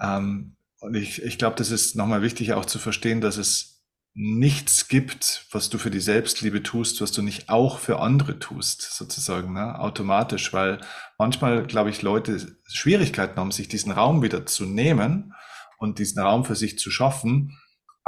[0.00, 3.78] Ähm, und ich, ich glaube, das ist nochmal wichtig auch zu verstehen, dass es
[4.14, 8.82] nichts gibt, was du für die Selbstliebe tust, was du nicht auch für andere tust,
[8.82, 9.78] sozusagen, ne?
[9.78, 10.80] automatisch, weil
[11.18, 15.34] manchmal, glaube ich, Leute Schwierigkeiten haben, sich diesen Raum wieder zu nehmen
[15.78, 17.56] und diesen Raum für sich zu schaffen,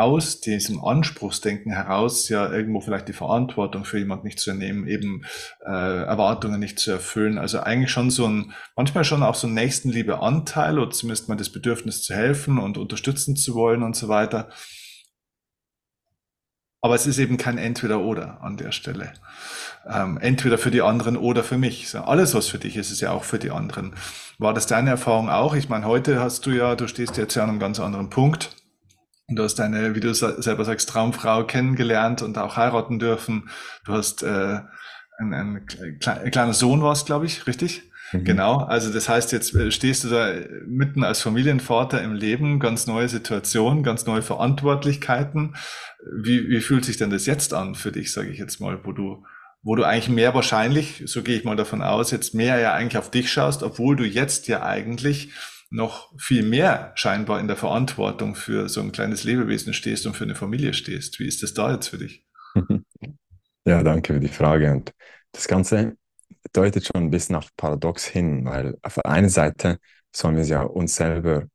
[0.01, 5.27] aus diesem Anspruchsdenken heraus ja irgendwo vielleicht die Verantwortung für jemand nicht zu nehmen, eben
[5.67, 5.71] äh,
[6.05, 7.37] Erwartungen nicht zu erfüllen.
[7.37, 11.51] Also eigentlich schon so ein, manchmal schon auch so ein Nächstenliebe-Anteil oder zumindest mal das
[11.51, 14.49] Bedürfnis zu helfen und unterstützen zu wollen und so weiter.
[16.81, 19.13] Aber es ist eben kein Entweder-Oder an der Stelle.
[19.87, 21.91] Ähm, entweder für die anderen oder für mich.
[21.91, 23.93] So, alles, was für dich ist, ist ja auch für die anderen.
[24.39, 25.55] War das deine Erfahrung auch?
[25.55, 28.57] Ich meine, heute hast du ja, du stehst jetzt ja an einem ganz anderen Punkt
[29.31, 33.49] Du hast deine, wie du selber sagst, Traumfrau kennengelernt und auch heiraten dürfen.
[33.85, 34.61] Du hast äh,
[35.19, 35.67] ein, ein,
[36.05, 37.83] ein kleiner Sohn warst, glaube ich, richtig?
[38.13, 38.25] Mhm.
[38.25, 38.57] Genau.
[38.59, 40.33] Also das heißt, jetzt äh, stehst du da
[40.67, 45.55] mitten als Familienvater im Leben, ganz neue Situation, ganz neue Verantwortlichkeiten.
[46.23, 48.93] Wie, wie fühlt sich denn das jetzt an für dich, sage ich jetzt mal, wo
[48.93, 49.25] du
[49.63, 52.97] wo du eigentlich mehr wahrscheinlich, so gehe ich mal davon aus, jetzt mehr ja eigentlich
[52.97, 55.33] auf dich schaust, obwohl du jetzt ja eigentlich
[55.71, 60.25] noch viel mehr scheinbar in der Verantwortung für so ein kleines Lebewesen stehst und für
[60.25, 61.21] eine Familie stehst.
[61.21, 62.25] Wie ist das da jetzt für dich?
[63.67, 64.73] Ja, danke für die Frage.
[64.73, 64.95] Und
[65.33, 65.97] das Ganze
[66.53, 69.79] deutet schon ein bisschen auf Paradox hin, weil auf der einen Seite
[70.17, 71.47] sollen wir es ja uns selber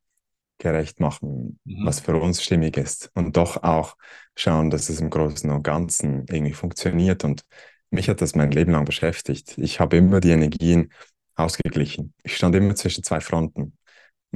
[0.58, 1.86] gerecht machen, mhm.
[1.86, 3.98] was für uns stimmig ist und doch auch
[4.36, 7.24] schauen, dass es im Großen und Ganzen irgendwie funktioniert.
[7.24, 7.44] Und
[7.90, 9.58] mich hat das mein Leben lang beschäftigt.
[9.58, 10.92] Ich habe immer die Energien
[11.36, 12.14] ausgeglichen.
[12.24, 13.78] Ich stand immer zwischen zwei Fronten.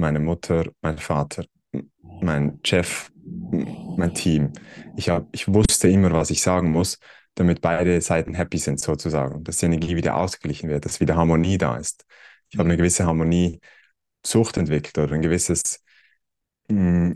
[0.00, 1.44] Meine Mutter, mein Vater,
[2.02, 4.52] mein Chef, mein Team.
[4.96, 6.98] Ich, hab, ich wusste immer, was ich sagen muss,
[7.34, 9.44] damit beide Seiten happy sind, sozusagen.
[9.44, 12.04] Dass die Energie wieder ausgeglichen wird, dass wieder Harmonie da ist.
[12.48, 13.60] Ich habe eine gewisse Harmonie
[14.24, 15.82] Sucht entwickelt oder ein gewisses
[16.68, 17.14] hm,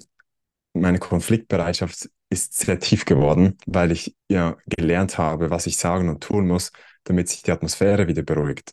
[0.74, 6.22] meine Konfliktbereitschaft ist sehr tief geworden, weil ich ja gelernt habe, was ich sagen und
[6.22, 6.72] tun muss,
[7.05, 8.72] damit sich die Atmosphäre wieder beruhigt.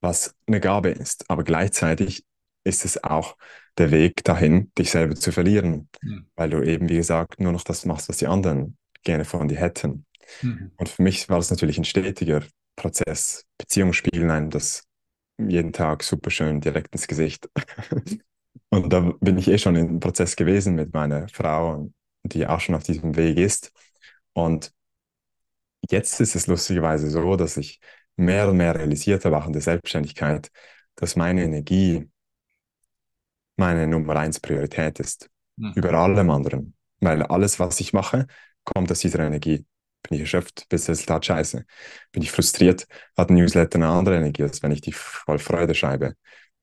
[0.00, 1.28] Was eine Gabe ist.
[1.30, 2.24] Aber gleichzeitig
[2.68, 3.36] ist es auch
[3.78, 6.26] der Weg dahin, dich selber zu verlieren, mhm.
[6.36, 9.58] weil du eben, wie gesagt, nur noch das machst, was die anderen gerne von dir
[9.58, 10.04] hätten.
[10.42, 10.72] Mhm.
[10.76, 12.42] Und für mich war das natürlich ein stetiger
[12.76, 13.44] Prozess.
[13.56, 14.84] Beziehungen spiegeln einem das
[15.38, 17.48] jeden Tag super schön direkt ins Gesicht.
[18.70, 21.90] Und da bin ich eh schon im Prozess gewesen mit meiner Frau,
[22.24, 23.72] die auch schon auf diesem Weg ist.
[24.34, 24.72] Und
[25.88, 27.80] jetzt ist es lustigerweise so, dass ich
[28.16, 30.50] mehr und mehr realisiert habe, auch in der Selbstständigkeit,
[30.96, 32.10] dass meine Energie
[33.58, 35.28] meine Nummer eins Priorität ist.
[35.56, 35.72] Mhm.
[35.74, 36.74] Über allem anderen.
[37.00, 38.26] Weil alles, was ich mache,
[38.64, 39.64] kommt aus dieser Energie.
[40.02, 41.64] Bin ich erschöpft, bis das Resultat scheiße.
[42.12, 42.86] Bin ich frustriert,
[43.16, 46.14] hat ein Newsletter eine andere Energie, als wenn ich die voll Freude schreibe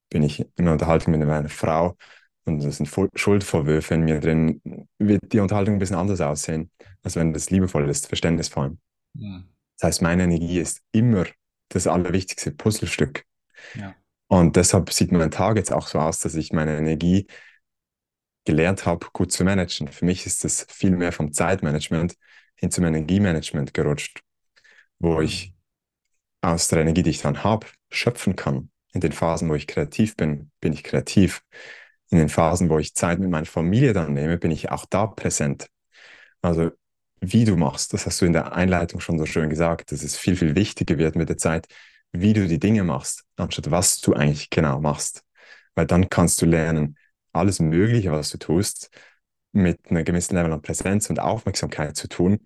[0.09, 1.97] bin ich in einer Unterhaltung mit meiner Frau
[2.45, 4.61] und es sind Schuldvorwürfe in mir drin,
[4.99, 6.71] wird die Unterhaltung ein bisschen anders aussehen,
[7.03, 8.77] als wenn das liebevoll ist, verständnisvoll.
[9.15, 9.43] Ja.
[9.77, 11.25] Das heißt, meine Energie ist immer
[11.69, 13.25] das allerwichtigste Puzzlestück.
[13.73, 13.95] Ja.
[14.27, 17.27] Und deshalb sieht mein Tag jetzt auch so aus, dass ich meine Energie
[18.45, 19.87] gelernt habe, gut zu managen.
[19.87, 22.15] Für mich ist es viel mehr vom Zeitmanagement
[22.55, 24.21] hin zum Energiemanagement gerutscht,
[24.99, 25.53] wo ich
[26.41, 28.69] aus der Energie, die ich dann habe, schöpfen kann.
[28.93, 31.43] In den Phasen, wo ich kreativ bin, bin ich kreativ.
[32.09, 35.07] In den Phasen, wo ich Zeit mit meiner Familie dann nehme, bin ich auch da
[35.07, 35.67] präsent.
[36.41, 36.71] Also
[37.19, 40.17] wie du machst, das hast du in der Einleitung schon so schön gesagt, dass es
[40.17, 41.67] viel, viel wichtiger wird mit der Zeit,
[42.21, 45.23] wie du die Dinge machst, anstatt was du eigentlich genau machst.
[45.75, 46.97] Weil dann kannst du lernen,
[47.33, 48.89] alles Mögliche, was du tust,
[49.51, 52.39] mit einem gewissen Level an Präsenz und Aufmerksamkeit zu tun,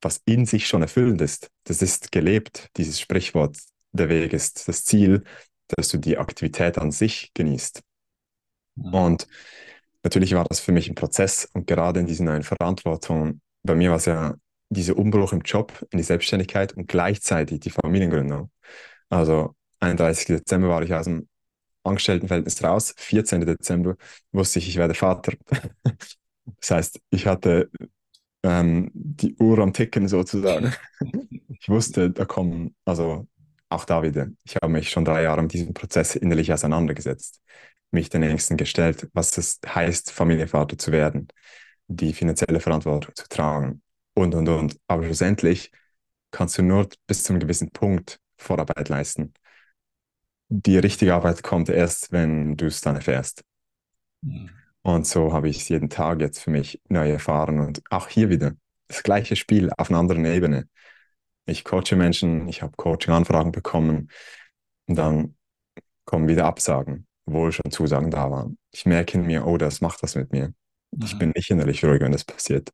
[0.00, 1.50] was in sich schon erfüllend ist.
[1.64, 3.56] Das ist gelebt, dieses Sprichwort,
[3.92, 5.24] der Weg ist das Ziel,
[5.68, 7.82] dass du die Aktivität an sich genießt.
[8.76, 9.26] Und
[10.02, 13.90] natürlich war das für mich ein Prozess und gerade in diesen neuen Verantwortungen, bei mir
[13.90, 14.34] war es ja
[14.70, 18.50] dieser Umbruch im Job, in die Selbstständigkeit und gleichzeitig die Familiengründung.
[19.12, 20.38] Also 31.
[20.38, 21.28] Dezember war ich aus dem
[21.84, 23.42] Angestelltenverhältnis raus, 14.
[23.42, 23.96] Dezember
[24.32, 25.34] wusste ich, ich werde Vater.
[26.60, 27.70] das heißt, ich hatte
[28.42, 30.72] ähm, die Uhr am Ticken sozusagen.
[31.60, 33.28] ich wusste, da kommen, also
[33.68, 37.42] auch da wieder, ich habe mich schon drei Jahre mit diesem Prozess innerlich auseinandergesetzt,
[37.90, 41.28] mich den Ängsten gestellt, was es heißt, Familienvater zu werden,
[41.86, 43.82] die finanzielle Verantwortung zu tragen
[44.14, 44.78] und, und, und.
[44.86, 45.70] Aber schlussendlich
[46.30, 49.32] kannst du nur bis zu einem gewissen Punkt Vorarbeit leisten.
[50.48, 53.42] Die richtige Arbeit kommt erst, wenn du es dann erfährst.
[54.22, 54.50] Mhm.
[54.82, 58.28] Und so habe ich es jeden Tag jetzt für mich neu erfahren und auch hier
[58.28, 58.52] wieder
[58.88, 60.68] das gleiche Spiel auf einer anderen Ebene.
[61.46, 64.10] Ich coache Menschen, ich habe Coaching-Anfragen bekommen
[64.86, 65.36] und dann
[66.04, 68.58] kommen wieder Absagen, obwohl schon Zusagen da waren.
[68.72, 70.52] Ich merke in mir, oh, das macht was mit mir.
[70.90, 71.04] Mhm.
[71.04, 72.70] Ich bin nicht innerlich ruhig, wenn das passiert.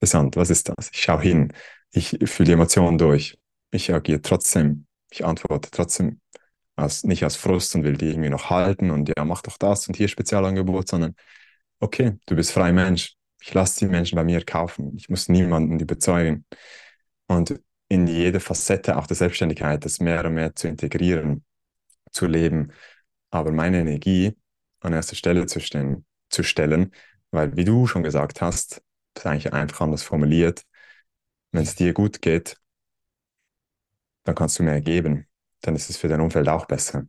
[0.00, 0.90] Interessant, was ist das?
[0.92, 1.52] Ich schaue hin,
[1.92, 3.38] ich fühle die Emotionen durch,
[3.74, 6.20] ich agiere trotzdem, ich antworte trotzdem
[6.76, 9.88] als, nicht aus Frust und will die irgendwie noch halten und ja, mach doch das
[9.88, 11.14] und hier Spezialangebot, sondern
[11.80, 13.14] okay, du bist frei Mensch.
[13.42, 14.96] Ich lasse die Menschen bei mir kaufen.
[14.96, 16.46] Ich muss niemanden überzeugen
[17.28, 21.44] und in jede Facette auch der Selbstständigkeit das mehr und mehr zu integrieren,
[22.12, 22.72] zu leben,
[23.30, 24.36] aber meine Energie
[24.80, 26.92] an erster Stelle zu stellen, zu stellen
[27.34, 28.82] weil wie du schon gesagt hast,
[29.14, 30.64] das ist eigentlich einfach anders formuliert,
[31.52, 32.56] wenn es dir gut geht,
[34.24, 35.26] dann kannst du mehr geben,
[35.60, 37.06] dann ist es für dein Umfeld auch besser,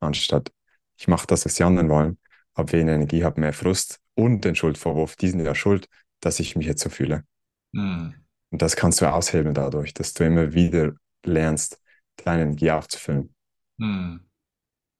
[0.00, 0.52] anstatt
[0.96, 2.18] ich mache das, was die anderen wollen,
[2.54, 5.88] habe weniger Energie, habe mehr Frust und den Schuldvorwurf, die sind ja schuld,
[6.20, 7.24] dass ich mich jetzt so fühle.
[7.72, 8.14] Mhm.
[8.50, 10.92] Und das kannst du aushebeln dadurch, dass du immer wieder
[11.24, 11.80] lernst,
[12.16, 13.34] deine Energie aufzufüllen.
[13.80, 14.20] Hm.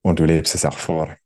[0.03, 1.17] Und du lebst es auch vor.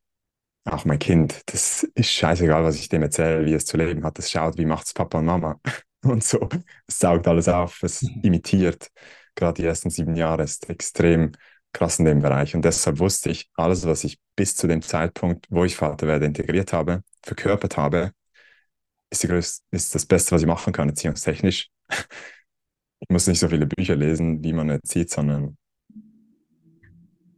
[0.64, 4.18] Auch mein Kind, das ist scheißegal, was ich dem erzähle, wie es zu leben hat.
[4.18, 5.60] Das schaut, wie macht es Papa und Mama.
[6.04, 6.48] Und so.
[6.86, 8.88] Es saugt alles auf, es imitiert.
[9.38, 11.32] Gerade die ersten sieben Jahre ist extrem
[11.72, 12.56] krass in dem Bereich.
[12.56, 16.26] Und deshalb wusste ich, alles, was ich bis zu dem Zeitpunkt, wo ich Vater werde,
[16.26, 18.12] integriert habe, verkörpert habe,
[19.10, 21.68] ist, die größte, ist das Beste, was ich machen kann, erziehungstechnisch.
[23.00, 25.56] Ich muss nicht so viele Bücher lesen, wie man erzieht, sondern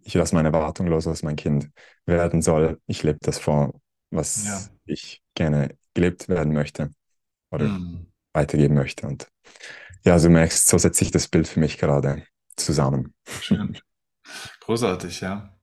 [0.03, 1.70] ich lasse meine Erwartung los, was mein Kind
[2.07, 2.80] werden soll.
[2.86, 3.80] Ich lebe das vor,
[4.11, 4.61] was Ja.
[4.86, 6.90] ich gerne gelebt werden möchte
[7.51, 8.07] oder Hm.
[8.32, 9.07] weitergeben möchte.
[9.07, 9.28] Und
[10.05, 12.22] ja, also du merkst, so setzt sich das Bild für mich gerade
[12.57, 13.14] zusammen.
[13.40, 13.78] Schön.
[14.61, 15.57] Großartig, ja.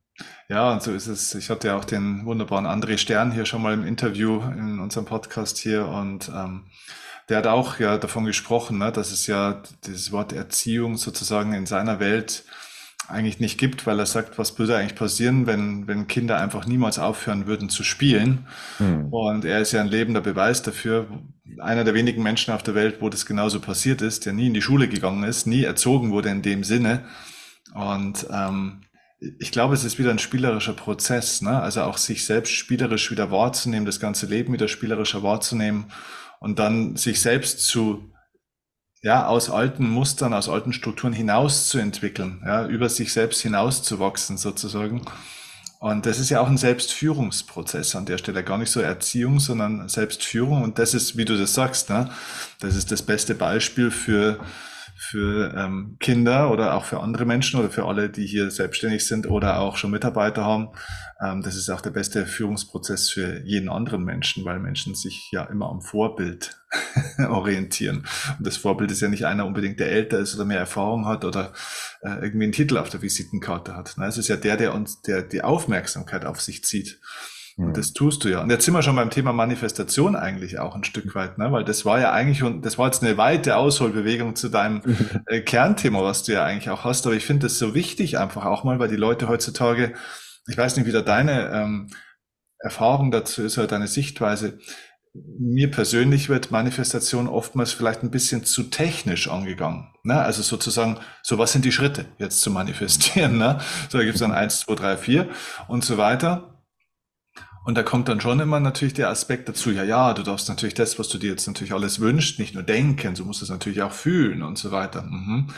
[0.49, 1.35] Ja, und so ist es.
[1.35, 5.05] Ich hatte ja auch den wunderbaren André Stern hier schon mal im Interview in unserem
[5.05, 6.65] Podcast hier und ähm,
[7.29, 11.65] der hat auch ja davon gesprochen, ne, dass es ja dieses Wort Erziehung sozusagen in
[11.65, 12.45] seiner Welt
[13.07, 16.99] eigentlich nicht gibt, weil er sagt, was würde eigentlich passieren, wenn, wenn Kinder einfach niemals
[16.99, 18.47] aufhören würden zu spielen.
[18.77, 19.13] Hm.
[19.13, 21.07] Und er ist ja ein lebender Beweis dafür,
[21.59, 24.53] einer der wenigen Menschen auf der Welt, wo das genauso passiert ist, der nie in
[24.53, 27.05] die Schule gegangen ist, nie erzogen wurde in dem Sinne.
[27.73, 28.81] Und ähm,
[29.39, 31.61] ich glaube, es ist wieder ein spielerischer Prozess, ne?
[31.61, 35.85] Also auch sich selbst spielerisch wieder wahrzunehmen, das ganze Leben wieder spielerischer wahrzunehmen
[36.39, 38.11] und dann sich selbst zu,
[39.07, 45.01] ja, aus alten Mustern, aus alten Strukturen hinauszuentwickeln, ja, über sich selbst hinauszuwachsen sozusagen.
[45.79, 49.87] Und das ist ja auch ein Selbstführungsprozess an der Stelle, gar nicht so Erziehung, sondern
[49.87, 50.61] Selbstführung.
[50.61, 52.09] Und das ist, wie du das sagst, ne?
[52.59, 54.39] Das ist das beste Beispiel für
[54.99, 59.29] für ähm, Kinder oder auch für andere Menschen oder für alle, die hier selbstständig sind
[59.29, 60.69] oder auch schon Mitarbeiter haben.
[61.21, 65.43] Ähm, das ist auch der beste Führungsprozess für jeden anderen Menschen, weil Menschen sich ja
[65.43, 66.57] immer am Vorbild
[67.29, 68.07] orientieren.
[68.37, 71.25] Und das Vorbild ist ja nicht einer unbedingt, der älter ist oder mehr Erfahrung hat
[71.25, 71.53] oder
[72.01, 73.93] äh, irgendwie einen Titel auf der Visitenkarte hat.
[73.97, 76.99] Na, es ist ja der, der uns, der die Aufmerksamkeit auf sich zieht.
[77.57, 78.41] Und das tust du ja.
[78.41, 81.51] Und jetzt sind wir schon beim Thema Manifestation eigentlich auch ein Stück weit, ne?
[81.51, 84.81] weil das war ja eigentlich, und das war jetzt eine weite Ausholbewegung zu deinem
[85.25, 87.07] äh, Kernthema, was du ja eigentlich auch hast.
[87.07, 89.95] Aber ich finde das so wichtig einfach auch mal, weil die Leute heutzutage,
[90.47, 91.89] ich weiß nicht, wie da deine ähm,
[92.59, 94.59] Erfahrung dazu ist oder deine Sichtweise.
[95.39, 99.87] Mir persönlich wird Manifestation oftmals vielleicht ein bisschen zu technisch angegangen.
[100.03, 100.21] Ne?
[100.21, 103.37] Also sozusagen, so was sind die Schritte jetzt zu manifestieren?
[103.39, 103.59] Ne?
[103.89, 105.27] So, da gibt es dann eins, zwei, drei, vier
[105.67, 106.53] und so weiter.
[107.67, 110.73] Und da kommt dann schon immer natürlich der Aspekt dazu, ja, ja, du darfst natürlich
[110.73, 113.81] das, was du dir jetzt natürlich alles wünschst, nicht nur denken, du musst es natürlich
[113.81, 115.01] auch fühlen und so weiter.
[115.01, 115.49] Mhm.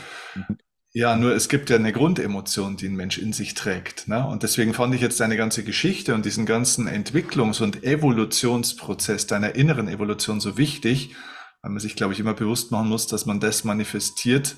[0.92, 4.08] Ja, nur es gibt ja eine Grundemotion, die ein Mensch in sich trägt.
[4.08, 4.26] Ne?
[4.26, 9.54] Und deswegen fand ich jetzt deine ganze Geschichte und diesen ganzen Entwicklungs- und Evolutionsprozess deiner
[9.54, 11.14] inneren Evolution so wichtig,
[11.62, 14.56] weil man sich, glaube ich, immer bewusst machen muss, dass man das manifestiert,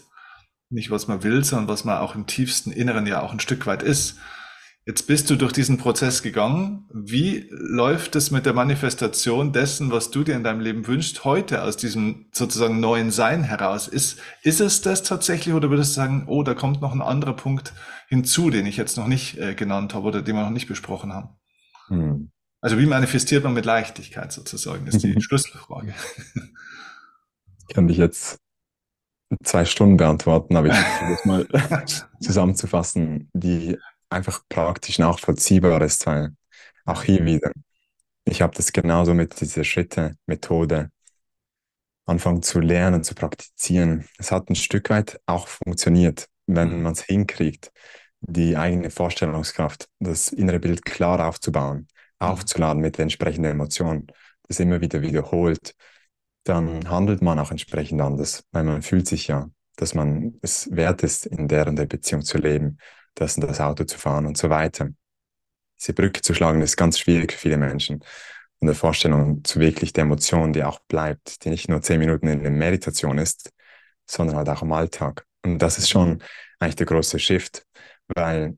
[0.70, 3.66] nicht was man will, sondern was man auch im tiefsten Inneren ja auch ein Stück
[3.66, 4.16] weit ist.
[4.84, 6.88] Jetzt bist du durch diesen Prozess gegangen.
[6.92, 11.62] Wie läuft es mit der Manifestation dessen, was du dir in deinem Leben wünschst, heute
[11.62, 13.86] aus diesem sozusagen neuen Sein heraus?
[13.86, 17.34] Ist, ist es das tatsächlich oder würdest du sagen, oh, da kommt noch ein anderer
[17.34, 17.74] Punkt
[18.08, 21.12] hinzu, den ich jetzt noch nicht äh, genannt habe oder den wir noch nicht besprochen
[21.12, 21.28] haben?
[21.86, 22.32] Hm.
[22.60, 25.94] Also wie manifestiert man mit Leichtigkeit sozusagen, ist die Schlüsselfrage.
[27.68, 28.40] Ich kann dich jetzt
[29.44, 33.78] zwei Stunden beantworten, aber ich versuche das mal zusammenzufassen, die
[34.12, 36.34] einfach praktisch nachvollziehbar ist, weil
[36.84, 37.52] auch hier wieder,
[38.24, 40.90] ich habe das genauso mit dieser Schritte, Methode,
[42.06, 44.06] anfangen zu lernen, zu praktizieren.
[44.18, 47.72] Es hat ein Stück weit auch funktioniert, wenn man es hinkriegt,
[48.20, 51.88] die eigene Vorstellungskraft, das innere Bild klar aufzubauen,
[52.18, 54.06] aufzuladen mit der entsprechenden Emotion,
[54.48, 55.74] das immer wieder wiederholt,
[56.44, 61.02] dann handelt man auch entsprechend anders, weil man fühlt sich ja, dass man es wert
[61.02, 62.78] ist, in der und der Beziehung zu leben,
[63.14, 64.88] das und das Auto zu fahren und so weiter.
[65.80, 68.04] Diese Brücke zu schlagen ist ganz schwierig für viele Menschen.
[68.60, 72.28] Und der Vorstellung zu wirklich der Emotion, die auch bleibt, die nicht nur zehn Minuten
[72.28, 73.50] in der Meditation ist,
[74.08, 75.26] sondern halt auch im Alltag.
[75.44, 76.22] Und das ist schon
[76.60, 77.66] eigentlich der große Shift,
[78.14, 78.56] weil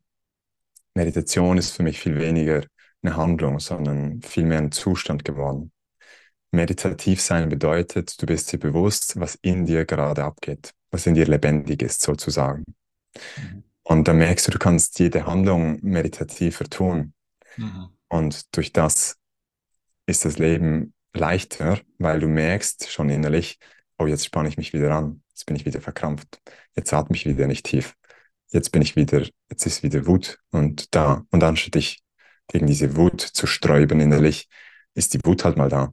[0.94, 2.64] Meditation ist für mich viel weniger
[3.02, 5.72] eine Handlung, sondern viel mehr ein Zustand geworden.
[6.50, 11.26] Meditativ sein bedeutet, du bist dir bewusst, was in dir gerade abgeht, was in dir
[11.26, 12.64] lebendig ist, sozusagen.
[13.36, 13.63] Mhm.
[13.84, 17.12] Und dann merkst du, du kannst jede Handlung meditativer tun.
[17.56, 17.90] Mhm.
[18.08, 19.16] Und durch das
[20.06, 23.58] ist das Leben leichter, weil du merkst schon innerlich,
[23.98, 26.40] oh, jetzt spanne ich mich wieder an, jetzt bin ich wieder verkrampft,
[26.74, 27.94] jetzt atme ich wieder nicht tief,
[28.48, 31.24] jetzt bin ich wieder, jetzt ist wieder Wut und da.
[31.30, 32.02] Und anstatt dich
[32.48, 34.48] gegen diese Wut zu sträuben innerlich,
[34.94, 35.92] ist die Wut halt mal da.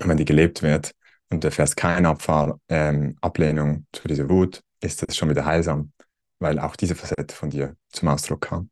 [0.00, 0.92] Und wenn die gelebt wird
[1.30, 5.92] und du erfährst keine Abfahr ähm, Ablehnung für diese Wut, ist das schon wieder heilsam,
[6.38, 8.70] weil auch diese Facette von dir zum Ausdruck kam.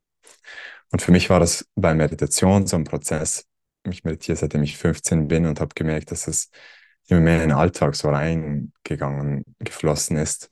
[0.93, 3.47] Und für mich war das bei Meditation so ein Prozess.
[3.89, 6.51] Ich meditiere seitdem ich 15 bin und habe gemerkt, dass es
[7.09, 10.51] immer mehr in den Alltag so reingegangen, geflossen ist.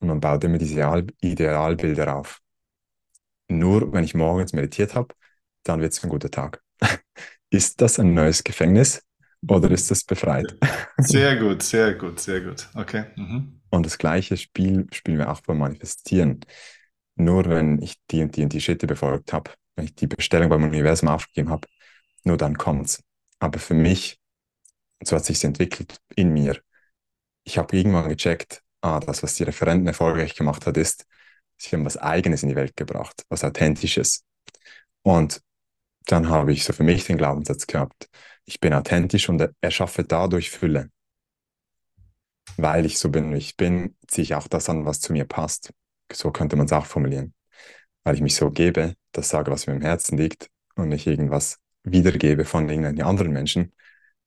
[0.00, 2.40] Und man baut immer diese Idealbilder auf.
[3.48, 5.14] Nur wenn ich morgens meditiert habe,
[5.64, 6.62] dann wird es ein guter Tag.
[7.50, 9.02] ist das ein neues Gefängnis
[9.46, 10.56] oder ist das befreit?
[10.98, 12.68] Sehr gut, sehr gut, sehr gut.
[12.74, 13.04] Okay.
[13.16, 13.60] Mhm.
[13.74, 16.40] Und das gleiche Spiel spielen wir auch beim Manifestieren.
[17.16, 20.50] nur wenn ich die und die und die Schritte befolgt habe, wenn ich die Bestellung
[20.50, 21.68] beim Universum aufgegeben habe,
[22.24, 23.02] nur dann kommt's.
[23.40, 24.18] Aber für mich,
[25.02, 26.60] so hat sich entwickelt in mir.
[27.44, 31.06] Ich habe irgendwann gecheckt, ah, das, was die Referenten erfolgreich gemacht hat, ist,
[31.58, 34.24] sie haben was Eigenes in die Welt gebracht, was Authentisches.
[35.02, 35.42] Und
[36.06, 38.08] dann habe ich so für mich den Glaubenssatz gehabt,
[38.44, 40.90] ich bin authentisch und erschaffe dadurch Fülle.
[42.56, 45.24] Weil ich so bin, wie ich bin, ziehe ich auch das an, was zu mir
[45.24, 45.72] passt.
[46.12, 47.34] So könnte man es auch formulieren.
[48.04, 51.58] Weil ich mich so gebe, das sage, was mir im Herzen liegt und nicht irgendwas
[51.82, 53.72] wiedergebe von irgendeinen anderen Menschen,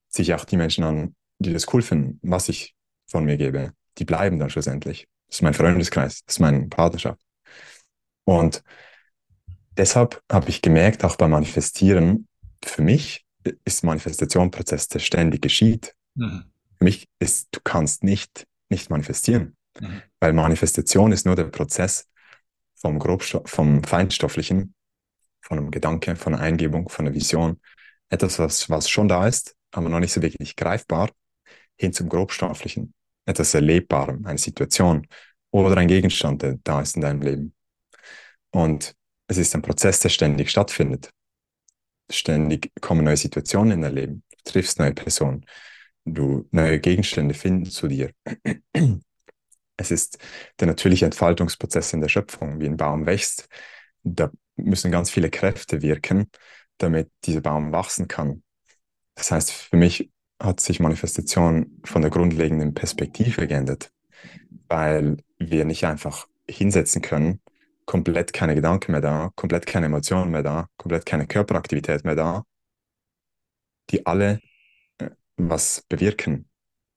[0.10, 2.76] ziehe ich auch die Menschen an, die das cool finden, was ich
[3.08, 3.74] von mir gebe.
[3.98, 5.08] Die bleiben dann schlussendlich.
[5.28, 7.22] Das ist mein Freundeskreis, das ist meine Partnerschaft.
[8.24, 8.64] Und
[9.76, 12.28] deshalb habe ich gemerkt, auch beim Manifestieren,
[12.64, 13.26] für mich
[13.64, 15.96] ist Manifestationprozess, der ständig geschieht.
[16.16, 16.46] Mhm.
[16.78, 20.02] Für mich ist, du kannst nicht, nicht manifestieren, mhm.
[20.20, 22.08] weil Manifestation ist nur der Prozess
[22.76, 24.74] vom, Grobstoff, vom Feinstofflichen,
[25.42, 27.60] von einem Gedanke, von einer Eingebung, von einer Vision,
[28.10, 31.10] etwas, was, was schon da ist, aber noch nicht so wirklich greifbar,
[31.78, 32.94] hin zum Grobstofflichen,
[33.26, 35.08] etwas Erlebbarem, eine Situation
[35.52, 37.54] oder ein Gegenstand, der da ist in deinem Leben.
[38.52, 38.96] Und
[39.28, 41.12] es ist ein Prozess, der ständig stattfindet.
[42.10, 44.24] Ständig kommen neue Situationen in dein Leben.
[44.30, 45.46] Du triffst neue Personen.
[46.10, 48.12] Du neue Gegenstände finden zu dir.
[49.80, 50.18] Es ist
[50.60, 53.48] der natürliche Entfaltungsprozess in der Schöpfung, wie ein Baum wächst.
[54.02, 56.32] Da müssen ganz viele Kräfte wirken,
[56.80, 58.42] damit dieser Baum wachsen kann.
[59.14, 60.10] Das heißt, für mich
[60.42, 63.92] hat sich Manifestation von der grundlegenden Perspektive geändert,
[64.68, 67.42] weil wir nicht einfach hinsetzen können
[67.88, 72.44] komplett keine Gedanken mehr da, komplett keine Emotionen mehr da, komplett keine Körperaktivität mehr da,
[73.90, 74.40] die alle
[75.38, 76.50] was bewirken.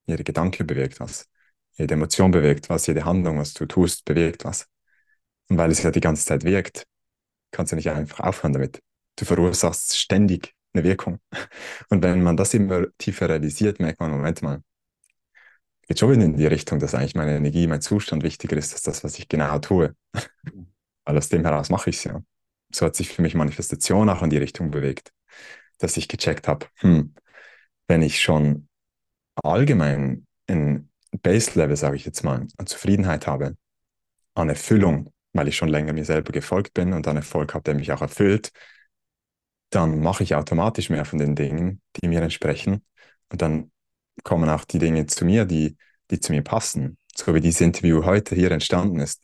[0.07, 1.29] Jede Gedanke bewirkt was,
[1.75, 4.67] jede Emotion bewirkt was, jede Handlung, was du tust, bewirkt was.
[5.49, 6.87] Und weil es ja die ganze Zeit wirkt,
[7.51, 8.83] kannst du nicht einfach aufhören damit.
[9.17, 11.19] Du verursachst ständig eine Wirkung.
[11.89, 14.63] Und wenn man das immer tiefer realisiert, merkt man, Moment mal,
[15.89, 18.83] geht schon wieder in die Richtung, dass eigentlich meine Energie, mein Zustand wichtiger ist als
[18.83, 19.95] das, was ich genau tue.
[21.05, 22.23] Weil aus dem heraus mache ich es ja.
[22.73, 25.13] So hat sich für mich Manifestation auch in die Richtung bewegt,
[25.79, 27.15] dass ich gecheckt habe, hm,
[27.91, 28.69] wenn ich schon
[29.43, 30.91] allgemein ein
[31.23, 33.57] Base-Level, sage ich jetzt mal, an Zufriedenheit habe,
[34.35, 37.75] an Erfüllung, weil ich schon länger mir selber gefolgt bin und an Erfolg habe, der
[37.75, 38.51] mich auch erfüllt,
[39.71, 42.85] dann mache ich automatisch mehr von den Dingen, die mir entsprechen.
[43.31, 43.71] Und dann
[44.25, 45.77] kommen auch die Dinge zu mir, die,
[46.11, 46.97] die zu mir passen.
[47.15, 49.23] So wie dieses Interview heute hier entstanden ist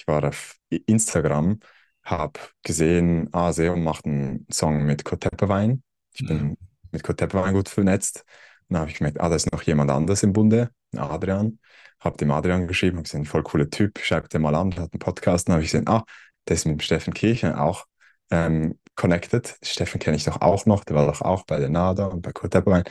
[0.00, 0.56] ich war auf
[0.86, 1.60] Instagram,
[2.02, 5.82] habe gesehen, ah, Seo macht einen Song mit Kotepperwein.
[6.14, 6.56] Ich bin
[6.92, 8.24] mit Kotepperwein gut vernetzt.
[8.68, 11.58] Dann habe ich gemerkt, ah, da ist noch jemand anders im Bunde, Adrian.
[11.98, 15.00] Habe dem Adrian geschrieben, habe gesehen, voll cooler Typ, schreibt den mal an, hat einen
[15.00, 15.48] Podcast.
[15.48, 16.04] Dann habe ich gesehen, ah,
[16.48, 17.86] der ist mit dem Steffen Kirche auch
[18.30, 19.58] ähm, connected.
[19.62, 22.32] Steffen kenne ich doch auch noch, der war doch auch bei der NADA und bei
[22.32, 22.84] Kotepperwein.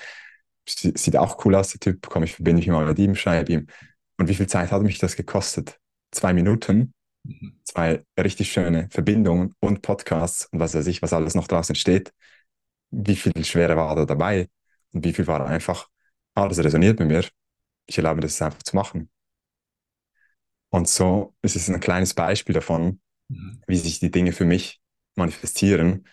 [0.67, 2.07] Sieht auch cool aus, der Typ.
[2.09, 3.67] Komm, ich verbinde mich mal mit ihm, schreibe ihm.
[4.17, 5.79] Und wie viel Zeit hat mich das gekostet?
[6.11, 6.93] Zwei Minuten
[7.23, 7.59] Mhm.
[7.63, 12.13] Zwei richtig schöne Verbindungen und Podcasts und was weiß ich, was alles noch draußen steht.
[12.91, 14.49] Wie viel Schwere war da dabei
[14.91, 15.87] und wie viel war einfach,
[16.33, 17.25] alles ah, resoniert mit mir.
[17.85, 19.09] Ich erlaube das einfach zu machen.
[20.69, 23.61] Und so ist es ein kleines Beispiel davon, mhm.
[23.67, 24.79] wie sich die Dinge für mich
[25.15, 26.07] manifestieren,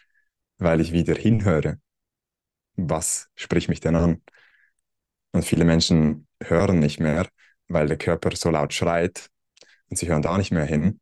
[0.58, 1.78] weil ich wieder hinhöre.
[2.76, 4.22] Was spricht mich denn an?
[5.32, 7.28] Und viele Menschen hören nicht mehr,
[7.68, 9.30] weil der Körper so laut schreit
[9.88, 11.00] und sie hören da nicht mehr hin.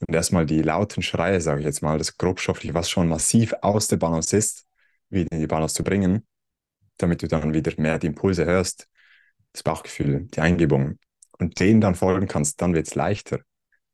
[0.00, 3.88] Und erstmal die lauten Schreie, sage ich jetzt mal, das grobstoffliche, was schon massiv aus
[3.88, 4.67] der Balance ist,
[5.10, 6.26] wieder in die Balance zu bringen,
[6.98, 8.88] damit du dann wieder mehr die Impulse hörst,
[9.52, 10.98] das Bauchgefühl, die Eingebung
[11.38, 13.40] und denen dann folgen kannst, dann wird es leichter.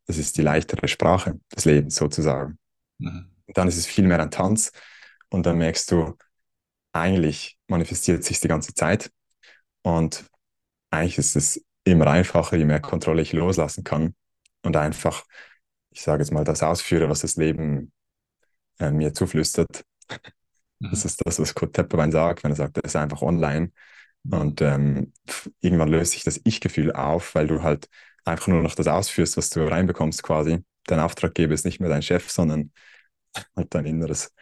[0.07, 2.59] Das ist die leichtere Sprache des Lebens sozusagen.
[2.99, 3.31] Mhm.
[3.49, 4.73] Dann ist es viel mehr ein Tanz
[5.31, 6.17] und dann merkst du,
[6.93, 9.11] eigentlich manifestiert sich die ganze Zeit
[9.83, 10.25] und
[10.91, 14.15] eigentlich ist es immer einfacher, je mehr Kontrolle ich loslassen kann
[14.63, 15.25] und einfach,
[15.91, 17.93] ich sage jetzt mal, das ausführe, was das Leben
[18.79, 19.85] äh, mir zuflüstert.
[20.85, 20.91] Mhm.
[20.91, 23.71] Das ist das, was Kurt Tepperwein sagt, wenn er sagt, das ist einfach online.
[24.31, 25.13] Und ähm,
[25.61, 27.89] irgendwann löst sich das Ich-Gefühl auf, weil du halt
[28.25, 30.65] einfach nur noch das ausführst, was du reinbekommst quasi.
[30.87, 32.73] Dein Auftraggeber ist nicht mehr dein Chef, sondern
[33.55, 34.33] halt dein inneres,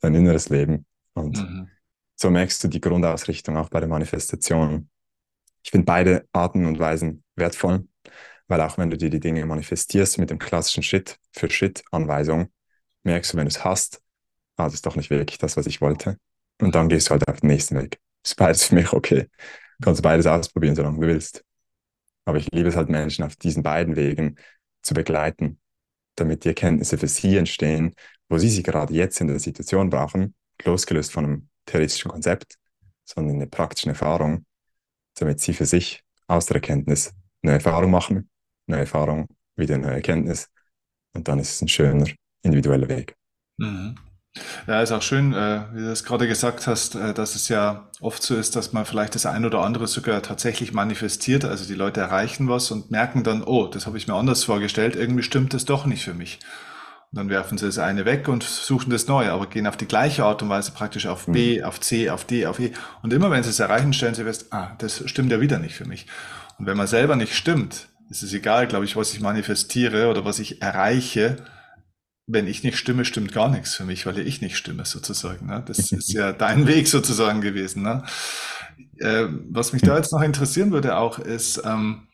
[0.00, 0.86] dein inneres Leben.
[1.14, 1.68] Und mhm.
[2.14, 4.90] so merkst du die Grundausrichtung auch bei der Manifestation.
[5.62, 7.86] Ich finde beide Arten und Weisen wertvoll,
[8.48, 12.52] weil auch wenn du dir die Dinge manifestierst mit dem klassischen Schritt für Schritt Anweisung,
[13.02, 14.01] merkst du, wenn du es hast,
[14.62, 16.18] ah, das ist doch nicht wirklich das, was ich wollte.
[16.60, 17.98] Und dann gehst du halt auf den nächsten Weg.
[18.24, 19.28] Ist beides für mich okay.
[19.78, 21.44] Du kannst beides ausprobieren, solange du willst.
[22.24, 24.36] Aber ich liebe es halt, Menschen auf diesen beiden Wegen
[24.82, 25.58] zu begleiten.
[26.16, 27.94] damit die Erkenntnisse für sie entstehen,
[28.28, 30.34] wo sie sie gerade jetzt in der Situation brauchen,
[30.64, 32.56] losgelöst von einem theoretischen Konzept,
[33.04, 34.44] sondern eine praktische Erfahrung,
[35.16, 38.30] damit sie für sich aus der Erkenntnis eine Erfahrung machen,
[38.68, 40.48] eine Erfahrung, wieder eine Erkenntnis
[41.14, 42.06] und dann ist es ein schöner
[42.42, 43.16] individueller Weg.
[43.58, 43.96] Mhm.
[44.66, 47.88] Ja, ist auch schön, äh, wie du das gerade gesagt hast, äh, dass es ja
[48.00, 51.44] oft so ist, dass man vielleicht das ein oder andere sogar tatsächlich manifestiert.
[51.44, 54.96] Also die Leute erreichen was und merken dann, oh, das habe ich mir anders vorgestellt,
[54.96, 56.38] irgendwie stimmt das doch nicht für mich.
[57.12, 59.86] Und dann werfen sie das eine weg und suchen das neue, aber gehen auf die
[59.86, 61.64] gleiche Art und Weise praktisch auf B, mhm.
[61.64, 62.72] auf C, auf D, auf E.
[63.02, 65.74] Und immer wenn sie es erreichen, stellen sie fest, ah, das stimmt ja wieder nicht
[65.74, 66.06] für mich.
[66.58, 70.24] Und wenn man selber nicht stimmt, ist es egal, glaube ich, was ich manifestiere oder
[70.24, 71.36] was ich erreiche,
[72.32, 75.46] wenn ich nicht stimme, stimmt gar nichts für mich, weil ich nicht stimme sozusagen.
[75.46, 75.62] Ne?
[75.66, 77.82] Das ist ja dein Weg sozusagen gewesen.
[77.82, 78.04] Ne?
[78.98, 82.08] Äh, was mich da jetzt noch interessieren würde auch ist, ähm,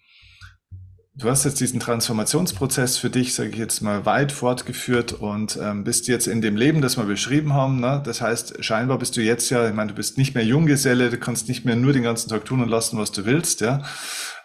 [1.18, 5.84] du hast jetzt diesen Transformationsprozess für dich, sage ich jetzt mal, weit fortgeführt und ähm,
[5.84, 7.80] bist jetzt in dem Leben, das wir beschrieben haben.
[7.80, 8.00] Ne?
[8.04, 11.18] Das heißt, scheinbar bist du jetzt ja, ich meine, du bist nicht mehr Junggeselle, du
[11.18, 13.82] kannst nicht mehr nur den ganzen Tag tun und lassen, was du willst, ja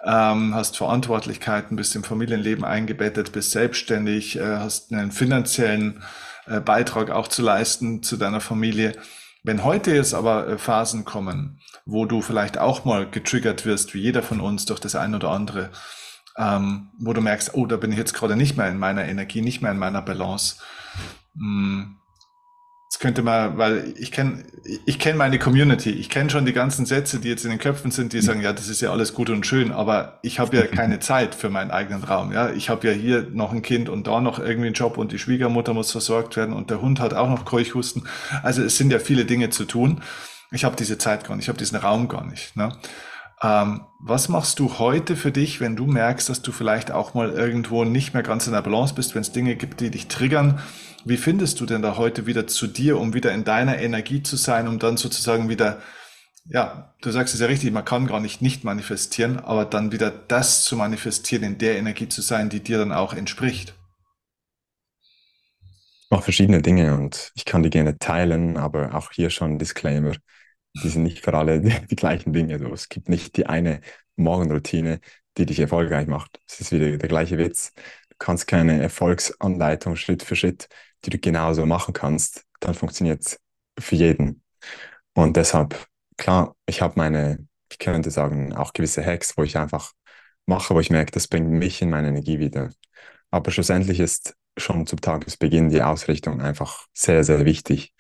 [0.04, 6.04] ähm, hast Verantwortlichkeiten, bist im Familienleben eingebettet, bist selbstständig, äh, hast einen finanziellen
[6.46, 8.94] äh, Beitrag auch zu leisten zu deiner Familie.
[9.44, 14.02] Wenn heute jetzt aber äh, Phasen kommen, wo du vielleicht auch mal getriggert wirst, wie
[14.02, 15.70] jeder von uns durch das ein oder andere,
[16.38, 19.42] ähm, wo du merkst, oh, da bin ich jetzt gerade nicht mehr in meiner Energie,
[19.42, 20.58] nicht mehr in meiner Balance.
[21.36, 21.98] Hm,
[22.94, 24.44] das könnte man, weil ich kenne
[24.86, 27.90] ich kenn meine Community, ich kenne schon die ganzen Sätze, die jetzt in den Köpfen
[27.90, 30.68] sind, die sagen, ja, das ist ja alles gut und schön, aber ich habe ja
[30.68, 32.32] keine Zeit für meinen eigenen Raum.
[32.32, 35.12] Ja, ich habe ja hier noch ein Kind und da noch irgendwie einen Job und
[35.12, 38.08] die Schwiegermutter muss versorgt werden und der Hund hat auch noch Keuchhusten.
[38.44, 40.02] Also es sind ja viele Dinge zu tun.
[40.52, 42.56] Ich habe diese Zeit gar nicht, ich habe diesen Raum gar nicht.
[42.56, 42.78] Ne?
[43.44, 47.30] Ähm, was machst du heute für dich, wenn du merkst, dass du vielleicht auch mal
[47.32, 50.62] irgendwo nicht mehr ganz in der Balance bist, wenn es Dinge gibt, die dich triggern?
[51.04, 54.38] Wie findest du denn da heute wieder zu dir, um wieder in deiner Energie zu
[54.38, 55.82] sein, um dann sozusagen wieder,
[56.46, 60.10] ja, du sagst es ja richtig, man kann gar nicht nicht manifestieren, aber dann wieder
[60.12, 63.74] das zu manifestieren, in der Energie zu sein, die dir dann auch entspricht?
[66.04, 70.14] Ich mache verschiedene Dinge und ich kann die gerne teilen, aber auch hier schon Disclaimer.
[70.82, 72.56] Die sind nicht für alle die, die gleichen Dinge.
[72.56, 73.82] Also es gibt nicht die eine
[74.16, 75.00] Morgenroutine,
[75.38, 76.40] die dich erfolgreich macht.
[76.48, 77.74] Es ist wieder der gleiche Witz.
[78.10, 80.68] Du kannst keine Erfolgsanleitung Schritt für Schritt
[81.06, 83.40] die du genauso machen kannst, dann funktioniert es
[83.80, 84.44] für jeden.
[85.14, 89.94] Und deshalb, klar, ich habe meine, ich könnte sagen, auch gewisse Hacks, wo ich einfach
[90.46, 92.72] mache, wo ich merke, das bringt mich in meine Energie wieder.
[93.32, 97.94] Aber schlussendlich ist schon zum Tagesbeginn die Ausrichtung einfach sehr, sehr wichtig.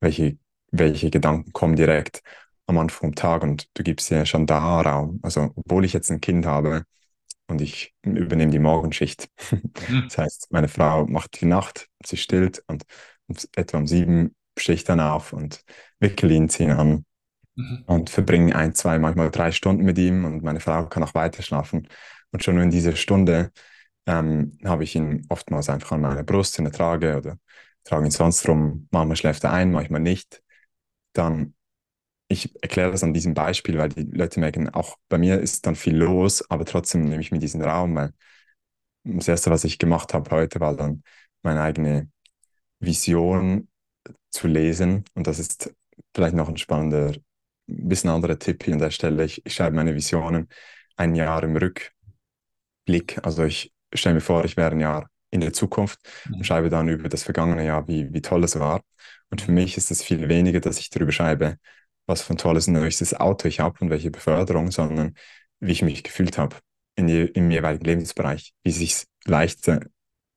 [0.00, 0.38] Welche,
[0.70, 2.22] welche Gedanken kommen direkt
[2.66, 5.18] am Anfang vom Tag und du gibst ja schon da Raum.
[5.22, 6.84] Also, obwohl ich jetzt ein Kind habe,
[7.50, 9.28] und ich übernehme die Morgenschicht.
[9.88, 10.04] Mhm.
[10.04, 12.84] Das heißt, meine Frau macht die Nacht, sie stillt und
[13.56, 15.62] etwa um sieben stehe ich dann auf und
[15.98, 17.04] wickel ihn, ziehe ihn an
[17.54, 17.84] mhm.
[17.86, 21.42] und verbringe ein, zwei, manchmal drei Stunden mit ihm und meine Frau kann auch weiter
[21.42, 21.88] schlafen.
[22.32, 23.50] Und schon in dieser Stunde
[24.06, 27.38] ähm, habe ich ihn oftmals einfach an meiner Brust in der Trage oder
[27.84, 28.88] trage ihn sonst rum.
[28.90, 30.42] Manchmal schläft er ein, manchmal nicht.
[31.12, 31.54] Dann
[32.28, 35.76] ich erkläre das an diesem Beispiel, weil die Leute merken, auch bei mir ist dann
[35.76, 38.12] viel los, aber trotzdem nehme ich mir diesen Raum, weil
[39.04, 41.02] das Erste, was ich gemacht habe heute, war dann
[41.42, 42.10] meine eigene
[42.80, 43.68] Vision
[44.30, 45.04] zu lesen.
[45.14, 45.74] Und das ist
[46.14, 47.10] vielleicht noch ein spannender,
[47.68, 49.24] ein bisschen anderer Tipp hier an der Stelle.
[49.24, 50.48] Ich, ich schreibe meine Visionen
[50.96, 51.92] ein Jahr im Rückblick.
[53.22, 56.44] Also ich stelle mir vor, ich wäre ein Jahr in der Zukunft und mhm.
[56.44, 58.82] schreibe dann über das vergangene Jahr, wie, wie toll es war.
[59.30, 61.56] Und für mich ist es viel weniger, dass ich darüber schreibe,
[62.06, 65.14] was für ein tolles neuestes Auto ich habe und welche Beförderung, sondern
[65.60, 66.56] wie ich mich gefühlt habe
[66.96, 69.80] in je, im jeweiligen Lebensbereich, wie es sich leichter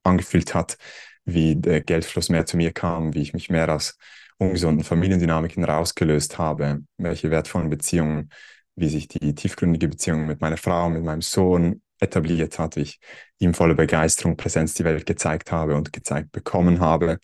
[0.03, 0.77] angefühlt hat,
[1.25, 3.97] wie der Geldfluss mehr zu mir kam, wie ich mich mehr aus
[4.37, 8.29] ungesunden Familiendynamiken rausgelöst habe, welche wertvollen Beziehungen,
[8.75, 12.99] wie sich die tiefgründige Beziehung mit meiner Frau, mit meinem Sohn etabliert hat, ich
[13.39, 17.19] ihm voller Begeisterung Präsenz die Welt gezeigt habe und gezeigt bekommen habe.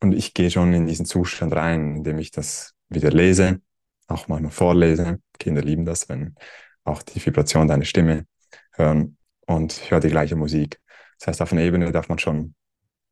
[0.00, 3.60] Und ich gehe schon in diesen Zustand rein, indem ich das wieder lese,
[4.08, 5.20] auch manchmal vorlese.
[5.38, 6.34] Kinder lieben das, wenn
[6.84, 8.26] auch die Vibration deiner Stimme
[8.72, 9.16] hören
[9.46, 10.80] und höre die gleiche Musik.
[11.18, 12.54] Das heißt, auf einer Ebene darf man schon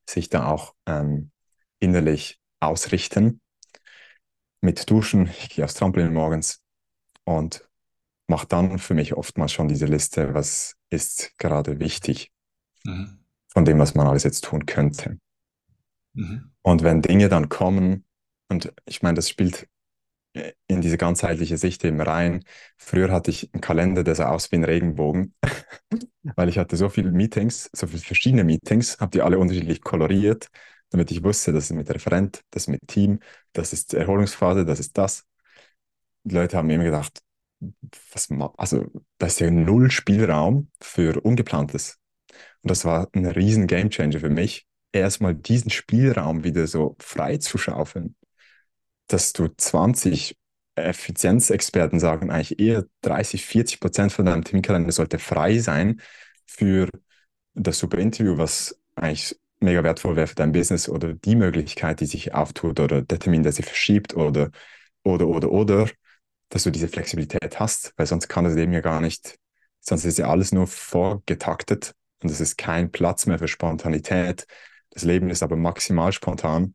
[0.08, 1.30] sich da auch ähm,
[1.78, 3.40] innerlich ausrichten.
[4.60, 6.62] Mit Duschen, ich gehe aufs Trampolin morgens
[7.24, 7.68] und
[8.26, 12.32] mache dann für mich oftmals schon diese Liste, was ist gerade wichtig
[12.84, 13.18] mhm.
[13.48, 15.18] von dem, was man alles jetzt tun könnte.
[16.14, 16.52] Mhm.
[16.62, 18.04] Und wenn Dinge dann kommen,
[18.48, 19.68] und ich meine, das spielt
[20.66, 22.44] in diese ganzheitliche Sicht eben rein.
[22.78, 25.34] Früher hatte ich einen Kalender, der sah aus wie ein Regenbogen,
[26.22, 30.48] weil ich hatte so viele Meetings, so viele verschiedene Meetings, habe die alle unterschiedlich koloriert,
[30.90, 33.20] damit ich wusste, das ist mit Referent, das ist mit Team,
[33.52, 35.24] das ist Erholungsphase, das ist das.
[36.24, 37.20] Die Leute haben immer gedacht,
[38.12, 38.86] was, also
[39.18, 41.98] da ist ja null Spielraum für Ungeplantes.
[42.62, 47.58] Und das war ein riesen Gamechanger für mich, erstmal diesen Spielraum wieder so frei zu
[47.58, 48.16] schaufeln
[49.12, 50.36] dass du 20
[50.74, 56.00] Effizienzexperten sagen eigentlich eher 30, 40 Prozent von deinem Terminkalender sollte frei sein
[56.46, 56.88] für
[57.54, 62.06] das super Interview, was eigentlich mega wertvoll wäre für dein Business oder die Möglichkeit, die
[62.06, 64.50] sich auftut oder der Termin, der sich verschiebt oder,
[65.04, 65.86] oder, oder, oder,
[66.52, 69.38] dass du diese Flexibilität hast, weil sonst kann das Leben ja gar nicht,
[69.80, 74.46] sonst ist ja alles nur vorgetaktet und es ist kein Platz mehr für Spontanität.
[74.90, 76.74] Das Leben ist aber maximal spontan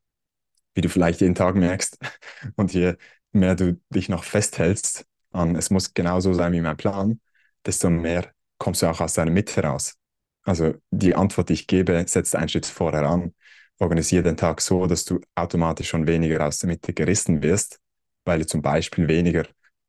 [0.77, 1.97] wie du vielleicht jeden Tag merkst.
[2.55, 2.93] Und je
[3.33, 7.19] mehr du dich noch festhältst an, es muss genauso sein wie mein Plan,
[7.65, 9.95] desto mehr kommst du auch aus deiner Mitte raus.
[10.43, 13.33] Also die Antwort, die ich gebe, setzt einen Schritt vorher an.
[13.79, 17.79] Organisiere den Tag so, dass du automatisch schon weniger aus der Mitte gerissen wirst,
[18.23, 19.45] weil du zum Beispiel weniger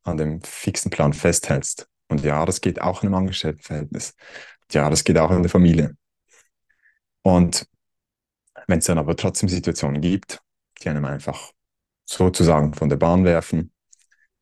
[0.08, 1.88] an dem fixen Plan festhältst.
[2.08, 4.14] Und ja, das geht auch in einem Angestelltenverhältnis.
[4.72, 5.96] Ja, das geht auch in der Familie.
[7.22, 7.66] Und
[8.66, 10.40] wenn es dann aber trotzdem Situationen gibt,
[10.82, 11.52] die einem einfach
[12.04, 13.72] sozusagen von der Bahn werfen,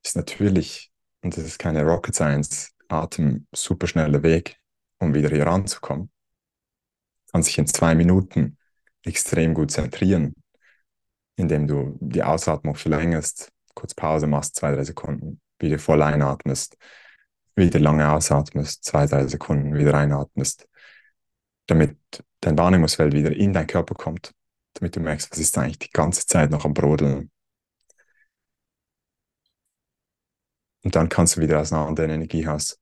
[0.05, 0.93] ist natürlich,
[1.23, 4.57] und das ist keine Rocket Science, Atem super schneller Weg,
[4.99, 6.11] um wieder hier ranzukommen.
[7.33, 8.57] Kann sich in zwei Minuten
[9.03, 10.35] extrem gut zentrieren,
[11.37, 16.77] indem du die Ausatmung verlängerst, kurz Pause machst, zwei, drei Sekunden, wieder voll einatmest,
[17.55, 20.69] wieder lange ausatmest, zwei, drei Sekunden wieder einatmest,
[21.67, 21.97] damit
[22.41, 24.33] dein Wahrnehmungsfeld wieder in deinen Körper kommt
[24.77, 27.31] damit du merkst, was ist eigentlich die ganze Zeit noch am Brodeln.
[30.85, 32.79] Und dann kannst du wieder aus einer anderen Energie aus,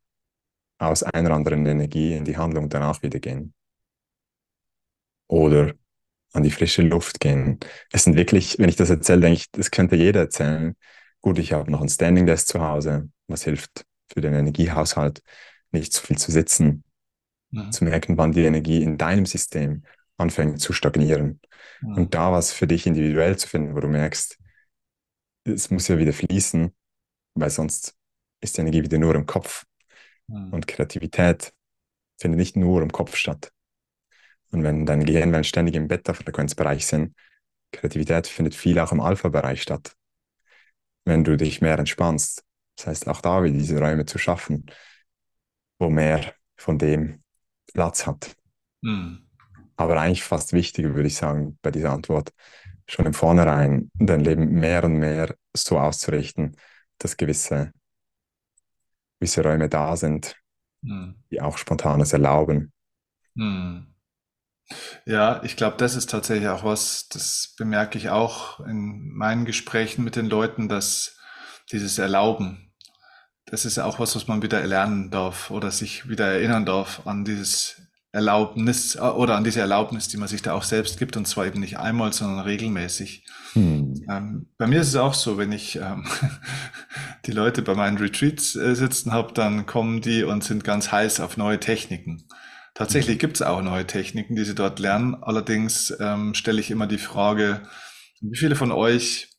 [0.78, 3.54] aus einer anderen Energie in die Handlung danach wieder gehen.
[5.26, 5.74] Oder
[6.32, 7.60] an die frische Luft gehen.
[7.92, 10.76] Es sind wirklich, wenn ich das erzähle, denke ich, das könnte jeder erzählen.
[11.24, 15.22] Gut, ich habe noch ein Standing Desk zu Hause, was hilft für den Energiehaushalt,
[15.72, 16.84] nicht zu viel zu sitzen,
[17.50, 17.72] mhm.
[17.72, 19.84] zu merken, wann die Energie in deinem System
[20.18, 21.40] anfängt zu stagnieren.
[21.80, 21.94] Mhm.
[21.94, 24.36] Und da was für dich individuell zu finden, wo du merkst,
[25.44, 26.74] es muss ja wieder fließen,
[27.32, 27.94] weil sonst
[28.42, 29.64] ist die Energie wieder nur im Kopf.
[30.26, 30.52] Mhm.
[30.52, 31.54] Und Kreativität
[32.18, 33.50] findet nicht nur im Kopf statt.
[34.50, 37.16] Und wenn dein Gehirn ständig im Beta-Frequenzbereich sind,
[37.72, 39.96] Kreativität findet viel auch im Alpha-Bereich statt.
[41.04, 42.44] Wenn du dich mehr entspannst,
[42.76, 44.66] das heißt auch da wieder diese Räume zu schaffen,
[45.78, 47.22] wo mehr von dem
[47.72, 48.36] Platz hat.
[48.80, 49.24] Mhm
[49.76, 52.32] aber eigentlich fast wichtiger, würde ich sagen, bei dieser Antwort,
[52.86, 56.56] schon im Vornherein dein Leben mehr und mehr so auszurichten,
[56.98, 57.72] dass gewisse,
[59.18, 60.36] gewisse Räume da sind,
[60.84, 61.14] hm.
[61.30, 62.72] die auch Spontanes erlauben.
[63.36, 63.93] Hm.
[65.06, 70.04] Ja, ich glaube, das ist tatsächlich auch was, das bemerke ich auch in meinen Gesprächen
[70.04, 71.16] mit den Leuten, dass
[71.70, 72.72] dieses Erlauben,
[73.46, 77.24] das ist auch was, was man wieder erlernen darf oder sich wieder erinnern darf an
[77.24, 77.82] dieses
[78.14, 81.46] Erlaubnis äh, oder an diese Erlaubnis, die man sich da auch selbst gibt, und zwar
[81.46, 83.26] eben nicht einmal, sondern regelmäßig.
[83.54, 84.04] Hm.
[84.08, 86.06] Ähm, bei mir ist es auch so, wenn ich ähm,
[87.26, 91.18] die Leute bei meinen Retreats äh, sitzen habe, dann kommen die und sind ganz heiß
[91.18, 92.24] auf neue Techniken.
[92.74, 95.14] Tatsächlich gibt es auch neue Techniken, die sie dort lernen.
[95.22, 97.62] Allerdings ähm, stelle ich immer die Frage,
[98.20, 99.30] wie viele von euch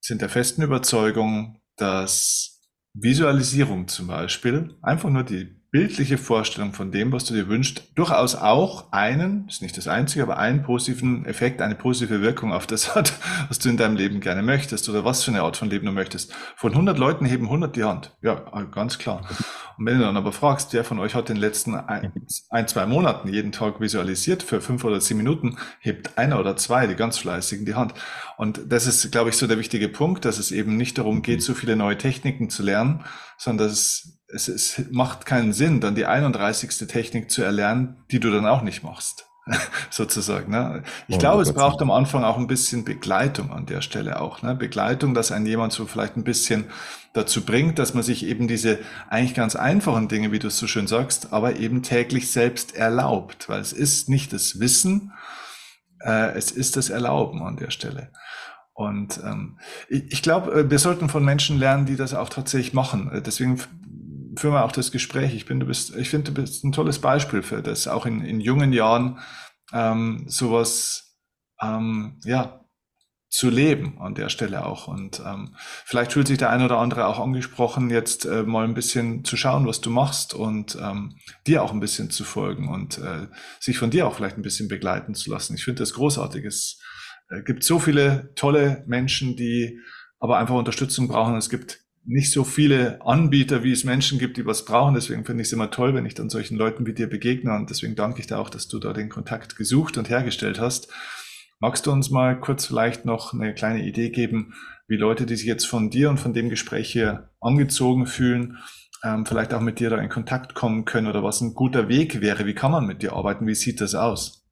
[0.00, 2.60] sind der festen Überzeugung, dass
[2.94, 8.34] Visualisierung zum Beispiel, einfach nur die bildliche Vorstellung von dem, was du dir wünschst, durchaus
[8.34, 12.96] auch einen, ist nicht das einzige, aber einen positiven Effekt, eine positive Wirkung auf das
[12.96, 13.12] hat,
[13.48, 15.92] was du in deinem Leben gerne möchtest oder was für eine Art von Leben du
[15.92, 16.32] möchtest.
[16.56, 18.16] Von 100 Leuten heben 100 die Hand.
[18.20, 18.34] Ja,
[18.72, 19.20] ganz klar.
[19.78, 22.12] Und wenn du dann aber fragst, wer von euch hat in den letzten ein,
[22.50, 26.88] ein, zwei Monaten jeden Tag visualisiert für fünf oder zehn Minuten, hebt einer oder zwei,
[26.88, 27.94] die ganz fleißigen, die Hand.
[28.36, 31.42] Und das ist, glaube ich, so der wichtige Punkt, dass es eben nicht darum geht,
[31.42, 33.04] so viele neue Techniken zu lernen,
[33.38, 36.86] sondern dass es es, es macht keinen Sinn, dann die 31.
[36.88, 39.26] Technik zu erlernen, die du dann auch nicht machst.
[39.90, 40.50] sozusagen.
[40.52, 40.82] Ne?
[41.08, 44.42] Ich oh, glaube, es braucht am Anfang auch ein bisschen Begleitung an der Stelle auch.
[44.42, 44.54] Ne?
[44.54, 46.66] Begleitung, dass ein jemand so vielleicht ein bisschen
[47.14, 48.78] dazu bringt, dass man sich eben diese
[49.08, 53.48] eigentlich ganz einfachen Dinge, wie du es so schön sagst, aber eben täglich selbst erlaubt,
[53.48, 55.12] weil es ist nicht das Wissen,
[56.00, 58.12] äh, es ist das Erlauben an der Stelle.
[58.72, 59.58] Und ähm,
[59.88, 63.10] ich, ich glaube, äh, wir sollten von Menschen lernen, die das auch tatsächlich machen.
[63.12, 63.60] Äh, deswegen
[64.36, 65.34] führen wir auch das Gespräch.
[65.34, 68.22] Ich bin, du bist, ich finde, du bist ein tolles Beispiel für das, auch in,
[68.22, 69.18] in jungen Jahren
[69.72, 71.16] ähm, sowas,
[71.60, 72.60] ähm, ja,
[73.30, 74.88] zu leben an der Stelle auch.
[74.88, 75.54] Und ähm,
[75.84, 79.36] vielleicht fühlt sich der eine oder andere auch angesprochen, jetzt äh, mal ein bisschen zu
[79.36, 81.16] schauen, was du machst und ähm,
[81.46, 83.28] dir auch ein bisschen zu folgen und äh,
[83.60, 85.54] sich von dir auch vielleicht ein bisschen begleiten zu lassen.
[85.54, 86.44] Ich finde das großartig.
[86.44, 86.80] Es
[87.28, 89.78] äh, gibt so viele tolle Menschen, die
[90.18, 91.36] aber einfach Unterstützung brauchen.
[91.36, 91.78] Es gibt
[92.10, 94.94] nicht so viele Anbieter, wie es Menschen gibt, die was brauchen.
[94.94, 97.54] Deswegen finde ich es immer toll, wenn ich dann solchen Leuten wie dir begegne.
[97.54, 100.92] Und deswegen danke ich dir auch, dass du da den Kontakt gesucht und hergestellt hast.
[101.60, 104.54] Magst du uns mal kurz vielleicht noch eine kleine Idee geben,
[104.88, 108.58] wie Leute, die sich jetzt von dir und von dem Gespräch hier angezogen fühlen,
[109.04, 112.20] ähm, vielleicht auch mit dir da in Kontakt kommen können oder was ein guter Weg
[112.20, 112.44] wäre?
[112.44, 113.46] Wie kann man mit dir arbeiten?
[113.46, 114.44] Wie sieht das aus?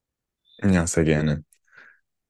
[0.63, 1.45] Ja, sehr gerne.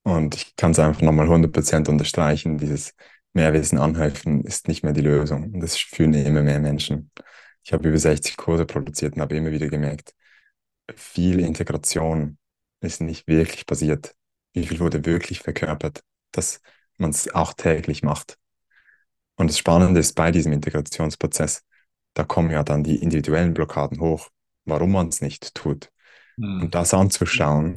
[0.05, 2.95] Und ich kann es einfach nochmal 100% unterstreichen, dieses
[3.39, 5.53] Mehrwissen anhelfen ist nicht mehr die Lösung.
[5.55, 7.11] Und das fühlen immer mehr Menschen.
[7.65, 10.15] Ich habe über 60 Kurse produziert und habe immer wieder gemerkt,
[10.95, 12.39] viel Integration
[12.81, 14.15] ist nicht wirklich passiert
[14.59, 16.61] wie viel wurde wirklich verkörpert, dass
[16.97, 18.39] man es auch täglich macht.
[19.37, 21.63] Und das Spannende ist bei diesem Integrationsprozess,
[22.15, 24.29] da kommen ja dann die individuellen Blockaden hoch,
[24.65, 25.91] warum man es nicht tut.
[26.37, 26.63] Mhm.
[26.63, 27.77] Und das anzuschauen,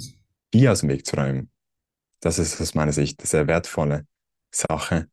[0.54, 1.52] die aus dem Weg zu räumen,
[2.20, 4.08] das ist aus meiner Sicht eine sehr wertvolle
[4.52, 5.08] Sache,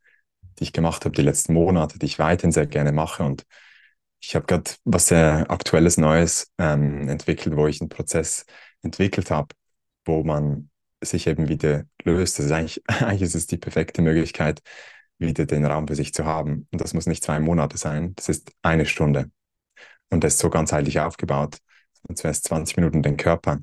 [0.58, 3.22] die ich gemacht habe die letzten Monate, die ich weiterhin sehr gerne mache.
[3.22, 3.44] Und
[4.20, 8.44] ich habe gerade was sehr Aktuelles, Neues ähm, entwickelt, wo ich einen Prozess
[8.82, 9.54] entwickelt habe,
[10.04, 10.70] wo man
[11.02, 12.38] sich eben wieder löst.
[12.38, 14.60] Das ist eigentlich, eigentlich ist es die perfekte Möglichkeit,
[15.18, 16.66] wieder den Raum für sich zu haben.
[16.70, 19.30] Und das muss nicht zwei Monate sein, das ist eine Stunde.
[20.10, 21.58] Und das ist so ganzheitlich aufgebaut,
[21.92, 23.58] dass man zuerst 20 Minuten den Körper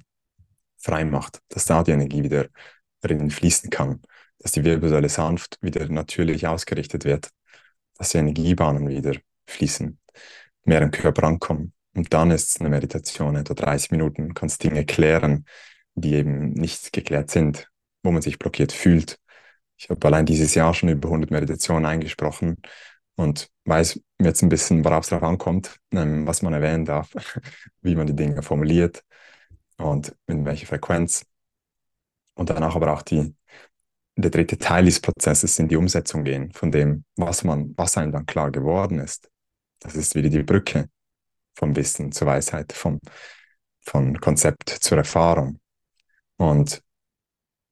[0.77, 2.47] frei macht, dass da die Energie wieder
[3.01, 4.01] drin fließen kann,
[4.45, 7.31] dass die Wirbelsäule sanft wieder natürlich ausgerichtet wird,
[7.97, 9.15] dass die Energiebahnen wieder
[9.47, 9.97] fließen,
[10.65, 11.73] mehr im Körper ankommen.
[11.95, 15.45] Und dann ist es eine Meditation, etwa 30 Minuten, kannst Dinge klären,
[15.95, 17.71] die eben nicht geklärt sind,
[18.03, 19.17] wo man sich blockiert fühlt.
[19.77, 22.57] Ich habe allein dieses Jahr schon über 100 Meditationen eingesprochen
[23.15, 27.11] und weiß jetzt ein bisschen, worauf es drauf ankommt, ähm, was man erwähnen darf,
[27.81, 29.03] wie man die Dinge formuliert
[29.77, 31.25] und in welcher Frequenz.
[32.35, 33.33] Und danach aber auch die,
[34.15, 38.11] der dritte Teil des Prozesses in die Umsetzung gehen von dem, was man, was einem
[38.11, 39.29] dann klar geworden ist.
[39.79, 40.89] Das ist wieder die Brücke
[41.53, 42.99] vom Wissen zur Weisheit, vom,
[43.81, 45.59] von Konzept zur Erfahrung.
[46.37, 46.81] Und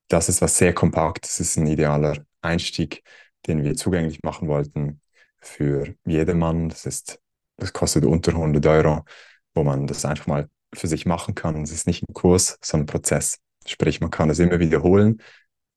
[0.09, 1.25] das ist was sehr kompakt.
[1.25, 3.03] Das ist ein idealer Einstieg,
[3.47, 5.01] den wir zugänglich machen wollten
[5.39, 6.69] für jedermann.
[6.69, 7.19] Das ist,
[7.57, 9.05] das kostet unter 100 Euro,
[9.53, 11.61] wo man das einfach mal für sich machen kann.
[11.63, 13.39] Es ist nicht ein Kurs, sondern ein Prozess.
[13.65, 15.21] Sprich, man kann es immer wiederholen,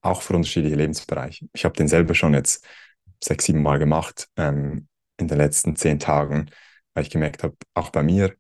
[0.07, 1.49] auch für unterschiedliche Lebensbereiche.
[1.53, 2.67] Ich habe den selber schon jetzt
[3.23, 6.51] sechs, sieben Mal gemacht ähm, in den letzten zehn Tagen,
[6.95, 8.35] weil ich gemerkt habe, auch bei mir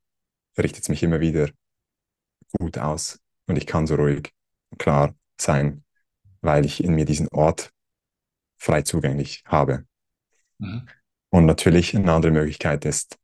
[0.58, 1.50] richtet es mich immer wieder
[2.58, 4.32] gut aus und ich kann so ruhig
[4.78, 5.84] klar sein,
[6.40, 7.70] weil ich in mir diesen Ort
[8.56, 9.86] frei zugänglich habe.
[10.58, 10.88] Mhm.
[11.30, 13.18] Und natürlich eine andere Möglichkeit ist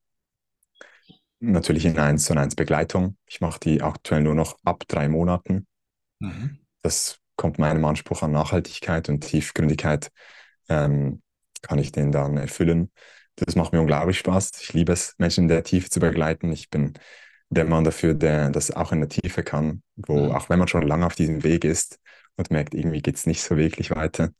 [1.40, 3.16] natürlich in 1 zu 1 Begleitung.
[3.26, 5.66] Ich mache die aktuell nur noch ab drei Monaten.
[6.20, 6.58] Mhm.
[6.82, 10.12] Das kommt meinem Anspruch an Nachhaltigkeit und Tiefgründigkeit,
[10.68, 11.22] ähm,
[11.60, 12.92] kann ich den dann erfüllen.
[13.34, 14.52] Das macht mir unglaublich Spaß.
[14.60, 16.52] Ich liebe es, Menschen in der Tiefe zu begleiten.
[16.52, 16.92] Ich bin
[17.50, 20.30] der Mann dafür, der das auch in der Tiefe kann, wo mhm.
[20.30, 21.98] auch wenn man schon lange auf diesem Weg ist
[22.36, 24.30] und merkt, irgendwie geht es nicht so wirklich weiter,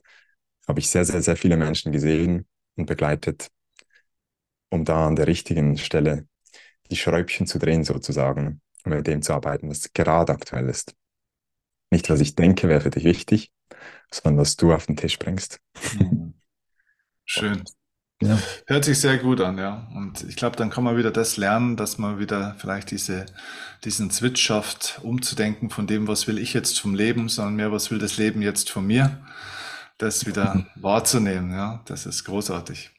[0.69, 2.47] habe ich sehr, sehr, sehr viele Menschen gesehen
[2.77, 3.49] und begleitet,
[4.71, 6.29] um da an der richtigen Stelle
[6.89, 10.95] die Schräubchen zu drehen sozusagen, um mit dem zu arbeiten, was gerade aktuell ist.
[11.93, 13.53] Nicht, was ich denke, wäre für dich wichtig,
[14.11, 15.61] sondern was du auf den Tisch bringst.
[15.99, 16.33] Mhm.
[17.27, 17.65] Schön.
[18.23, 18.39] Ja.
[18.67, 19.89] Hört sich sehr gut an, ja.
[19.95, 23.27] Und ich glaube, dann kann man wieder das lernen, dass man wieder vielleicht diese,
[23.85, 27.91] diesen Switch schafft, umzudenken von dem, was will ich jetzt vom Leben, sondern mehr, was
[27.91, 29.21] will das Leben jetzt von mir,
[29.99, 31.83] das wieder wahrzunehmen, ja.
[31.85, 32.91] Das ist großartig.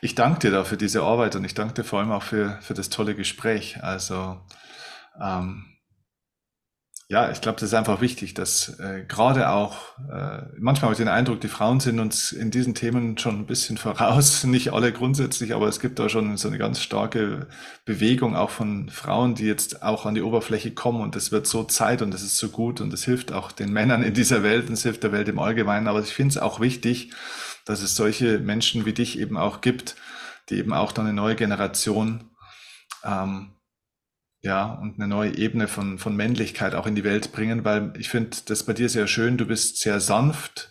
[0.00, 2.58] Ich danke dir da für diese Arbeit und ich danke dir vor allem auch für,
[2.60, 3.84] für das tolle Gespräch.
[3.84, 4.40] Also,
[5.22, 5.75] ähm,
[7.08, 10.98] ja, ich glaube, das ist einfach wichtig, dass äh, gerade auch, äh, manchmal habe ich
[10.98, 14.92] den Eindruck, die Frauen sind uns in diesen Themen schon ein bisschen voraus, nicht alle
[14.92, 17.46] grundsätzlich, aber es gibt da schon so eine ganz starke
[17.84, 21.00] Bewegung auch von Frauen, die jetzt auch an die Oberfläche kommen.
[21.00, 23.72] Und es wird so Zeit und es ist so gut und es hilft auch den
[23.72, 26.38] Männern in dieser Welt und es hilft der Welt im Allgemeinen, aber ich finde es
[26.38, 27.12] auch wichtig,
[27.64, 29.94] dass es solche Menschen wie dich eben auch gibt,
[30.48, 32.30] die eben auch dann eine neue Generation
[33.04, 33.55] ähm,
[34.46, 38.08] ja, und eine neue Ebene von, von Männlichkeit auch in die Welt bringen, weil ich
[38.08, 39.36] finde das bei dir sehr schön.
[39.36, 40.70] Du bist sehr sanft,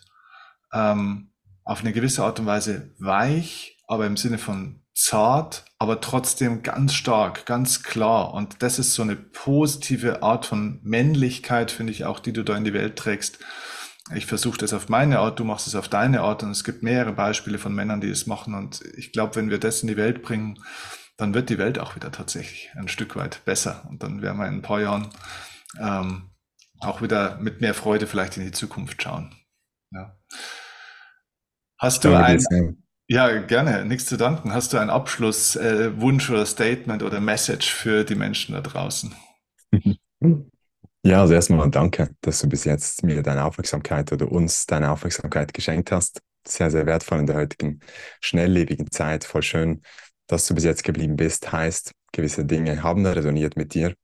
[0.72, 1.32] ähm,
[1.66, 6.94] auf eine gewisse Art und Weise weich, aber im Sinne von zart, aber trotzdem ganz
[6.94, 8.34] stark, ganz klar.
[8.34, 12.56] Und das ist so eine positive Art von Männlichkeit, finde ich auch, die du da
[12.56, 13.40] in die Welt trägst,
[14.14, 16.84] ich versuche das auf meine Art, du machst es auf deine Art und es gibt
[16.84, 19.98] mehrere Beispiele von Männern, die es machen und ich glaube, wenn wir das in die
[19.98, 20.60] Welt bringen,
[21.18, 24.48] dann wird die Welt auch wieder tatsächlich ein Stück weit besser und dann werden wir
[24.48, 25.10] in ein paar Jahren
[25.80, 26.30] ähm,
[26.80, 29.34] auch wieder mit mehr Freude vielleicht in die Zukunft schauen.
[29.92, 30.18] Ja.
[31.78, 32.44] Hast du ein,
[33.08, 34.54] ja, gerne, nichts zu danken.
[34.54, 39.14] Hast du einen Abschlusswunsch äh, oder Statement oder Message für die Menschen da draußen?
[41.08, 45.54] Ja, also erstmal danke, dass du bis jetzt mir deine Aufmerksamkeit oder uns deine Aufmerksamkeit
[45.54, 46.20] geschenkt hast.
[46.48, 47.80] Sehr, sehr wertvoll in der heutigen
[48.22, 49.24] schnelllebigen Zeit.
[49.24, 49.84] Voll schön,
[50.28, 51.52] dass du bis jetzt geblieben bist.
[51.52, 53.96] Heißt, gewisse Dinge haben resoniert mit dir.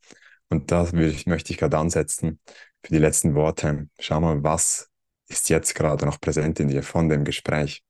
[0.49, 2.39] Und da möchte ich gerade ansetzen
[2.83, 3.87] für die letzten Worte.
[3.99, 4.89] Schau mal, was
[5.27, 7.83] ist jetzt gerade noch präsent in dir von dem Gespräch?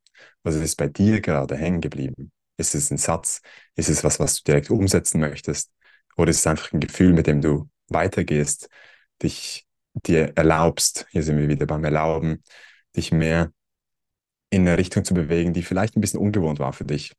[0.43, 2.31] Was ist bei dir gerade hängen geblieben?
[2.57, 3.41] Ist es ein Satz?
[3.75, 5.71] Ist es was, was du direkt umsetzen möchtest?
[6.17, 8.69] Oder ist es einfach ein Gefühl, mit dem du weitergehst?
[9.21, 12.43] dich dir erlaubst, hier sind wir wieder beim Erlauben,
[12.95, 13.51] dich mehr
[14.49, 17.13] in eine Richtung zu bewegen, die vielleicht ein bisschen ungewohnt war für dich.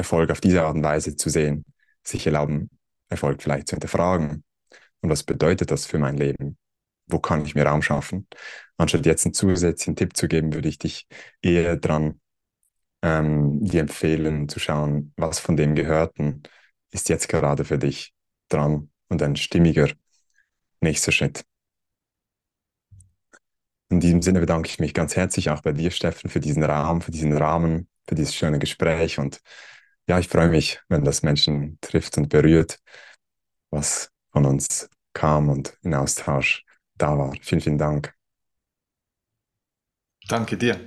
[0.00, 1.64] Erfolg auf diese Art und Weise zu sehen,
[2.02, 2.70] sich erlauben,
[3.08, 4.44] Erfolg vielleicht zu hinterfragen.
[5.00, 6.56] Und was bedeutet das für mein Leben?
[7.06, 8.26] Wo kann ich mir Raum schaffen?
[8.76, 11.06] Anstatt jetzt einen zusätzlichen Tipp zu geben, würde ich dich
[11.42, 12.20] eher dran
[13.02, 16.42] ähm, dir empfehlen, zu schauen, was von dem Gehörten
[16.90, 18.14] ist jetzt gerade für dich
[18.48, 19.88] dran und ein stimmiger
[20.80, 21.44] nächster Schritt.
[23.90, 27.00] In diesem Sinne bedanke ich mich ganz herzlich auch bei dir, Steffen, für diesen Rahmen,
[27.02, 29.18] für diesen Rahmen, für dieses schöne Gespräch.
[29.18, 29.40] Und
[30.10, 32.80] ja, ich freue mich, wenn das Menschen trifft und berührt,
[33.70, 36.64] was von uns kam und in Austausch
[36.96, 37.32] da war.
[37.40, 38.12] Vielen, vielen Dank.
[40.26, 40.80] Danke dir.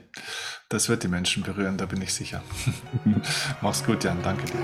[0.68, 2.44] Das wird die Menschen berühren, da bin ich sicher.
[3.62, 4.22] Mach's gut, Jan.
[4.22, 4.60] Danke dir.